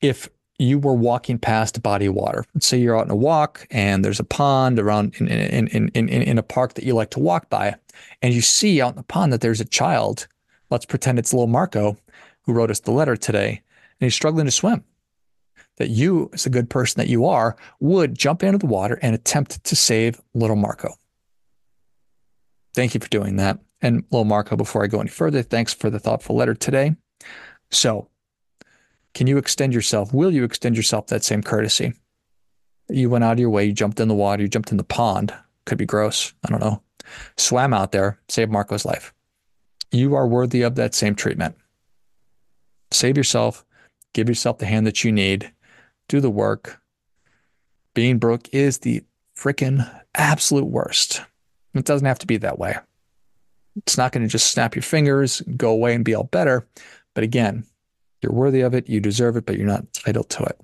if 0.00 0.28
you 0.58 0.78
were 0.78 0.94
walking 0.94 1.38
past 1.38 1.76
a 1.76 1.80
body 1.80 2.06
of 2.06 2.14
water. 2.14 2.44
Let's 2.54 2.66
say 2.66 2.78
you're 2.78 2.96
out 2.96 3.06
on 3.06 3.10
a 3.10 3.16
walk 3.16 3.66
and 3.70 4.04
there's 4.04 4.20
a 4.20 4.24
pond 4.24 4.78
around 4.78 5.14
in, 5.18 5.28
in, 5.28 5.66
in, 5.68 5.88
in, 5.88 6.08
in 6.08 6.38
a 6.38 6.42
park 6.42 6.74
that 6.74 6.84
you 6.84 6.94
like 6.94 7.10
to 7.10 7.18
walk 7.18 7.50
by, 7.50 7.74
and 8.20 8.32
you 8.32 8.40
see 8.40 8.80
out 8.80 8.90
in 8.90 8.96
the 8.96 9.02
pond 9.02 9.32
that 9.32 9.40
there's 9.40 9.60
a 9.60 9.64
child. 9.64 10.28
Let's 10.70 10.86
pretend 10.86 11.18
it's 11.18 11.32
little 11.32 11.48
Marco 11.48 11.96
who 12.42 12.52
wrote 12.52 12.70
us 12.70 12.80
the 12.80 12.92
letter 12.92 13.16
today, 13.16 13.60
and 14.00 14.06
he's 14.06 14.14
struggling 14.14 14.46
to 14.46 14.52
swim. 14.52 14.84
That 15.78 15.88
you, 15.88 16.30
as 16.32 16.46
a 16.46 16.50
good 16.50 16.68
person 16.68 17.00
that 17.00 17.08
you 17.08 17.26
are, 17.26 17.56
would 17.80 18.16
jump 18.16 18.42
into 18.42 18.58
the 18.58 18.66
water 18.66 18.98
and 19.02 19.14
attempt 19.14 19.64
to 19.64 19.74
save 19.74 20.20
little 20.34 20.56
Marco. 20.56 20.94
Thank 22.74 22.94
you 22.94 23.00
for 23.00 23.08
doing 23.08 23.36
that. 23.36 23.58
And 23.80 24.04
little 24.10 24.24
Marco, 24.24 24.56
before 24.56 24.84
I 24.84 24.86
go 24.86 25.00
any 25.00 25.10
further, 25.10 25.42
thanks 25.42 25.74
for 25.74 25.90
the 25.90 25.98
thoughtful 25.98 26.36
letter 26.36 26.54
today. 26.54 26.94
So, 27.70 28.08
can 29.14 29.26
you 29.26 29.38
extend 29.38 29.74
yourself? 29.74 30.12
Will 30.14 30.30
you 30.30 30.44
extend 30.44 30.76
yourself 30.76 31.08
that 31.08 31.24
same 31.24 31.42
courtesy? 31.42 31.94
You 32.88 33.10
went 33.10 33.24
out 33.24 33.32
of 33.32 33.38
your 33.38 33.50
way, 33.50 33.64
you 33.64 33.72
jumped 33.72 34.00
in 34.00 34.08
the 34.08 34.14
water, 34.14 34.42
you 34.42 34.48
jumped 34.48 34.70
in 34.70 34.76
the 34.76 34.84
pond. 34.84 35.34
Could 35.64 35.78
be 35.78 35.86
gross. 35.86 36.32
I 36.44 36.50
don't 36.50 36.60
know. 36.60 36.82
Swam 37.36 37.72
out 37.72 37.92
there, 37.92 38.18
saved 38.28 38.50
Marco's 38.50 38.84
life. 38.84 39.12
You 39.90 40.14
are 40.14 40.26
worthy 40.26 40.62
of 40.62 40.74
that 40.76 40.94
same 40.94 41.14
treatment. 41.14 41.56
Save 42.90 43.16
yourself, 43.16 43.64
give 44.12 44.28
yourself 44.28 44.58
the 44.58 44.66
hand 44.66 44.86
that 44.86 45.04
you 45.04 45.12
need, 45.12 45.52
do 46.08 46.20
the 46.20 46.30
work. 46.30 46.80
Being 47.94 48.18
broke 48.18 48.48
is 48.52 48.78
the 48.78 49.04
freaking 49.36 49.88
absolute 50.14 50.66
worst. 50.66 51.22
It 51.74 51.84
doesn't 51.84 52.06
have 52.06 52.18
to 52.20 52.26
be 52.26 52.36
that 52.38 52.58
way. 52.58 52.76
It's 53.76 53.96
not 53.96 54.12
going 54.12 54.22
to 54.22 54.30
just 54.30 54.52
snap 54.52 54.74
your 54.74 54.82
fingers, 54.82 55.40
go 55.56 55.70
away, 55.70 55.94
and 55.94 56.04
be 56.04 56.14
all 56.14 56.24
better. 56.24 56.66
But 57.14 57.24
again, 57.24 57.64
you're 58.20 58.32
worthy 58.32 58.60
of 58.60 58.74
it. 58.74 58.88
You 58.88 59.00
deserve 59.00 59.36
it, 59.36 59.46
but 59.46 59.56
you're 59.56 59.66
not 59.66 59.80
entitled 59.80 60.28
to 60.30 60.44
it. 60.44 60.60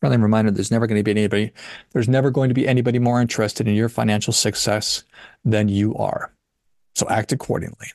Friendly 0.00 0.18
reminder: 0.18 0.50
There's 0.50 0.70
never 0.70 0.86
going 0.86 0.98
to 0.98 1.02
be 1.02 1.10
anybody. 1.10 1.50
There's 1.92 2.08
never 2.08 2.30
going 2.30 2.48
to 2.50 2.54
be 2.54 2.68
anybody 2.68 2.98
more 2.98 3.20
interested 3.20 3.66
in 3.66 3.74
your 3.74 3.88
financial 3.88 4.32
success 4.32 5.02
than 5.44 5.68
you 5.68 5.94
are. 5.96 6.32
So 6.94 7.08
act 7.08 7.32
accordingly. 7.32 7.88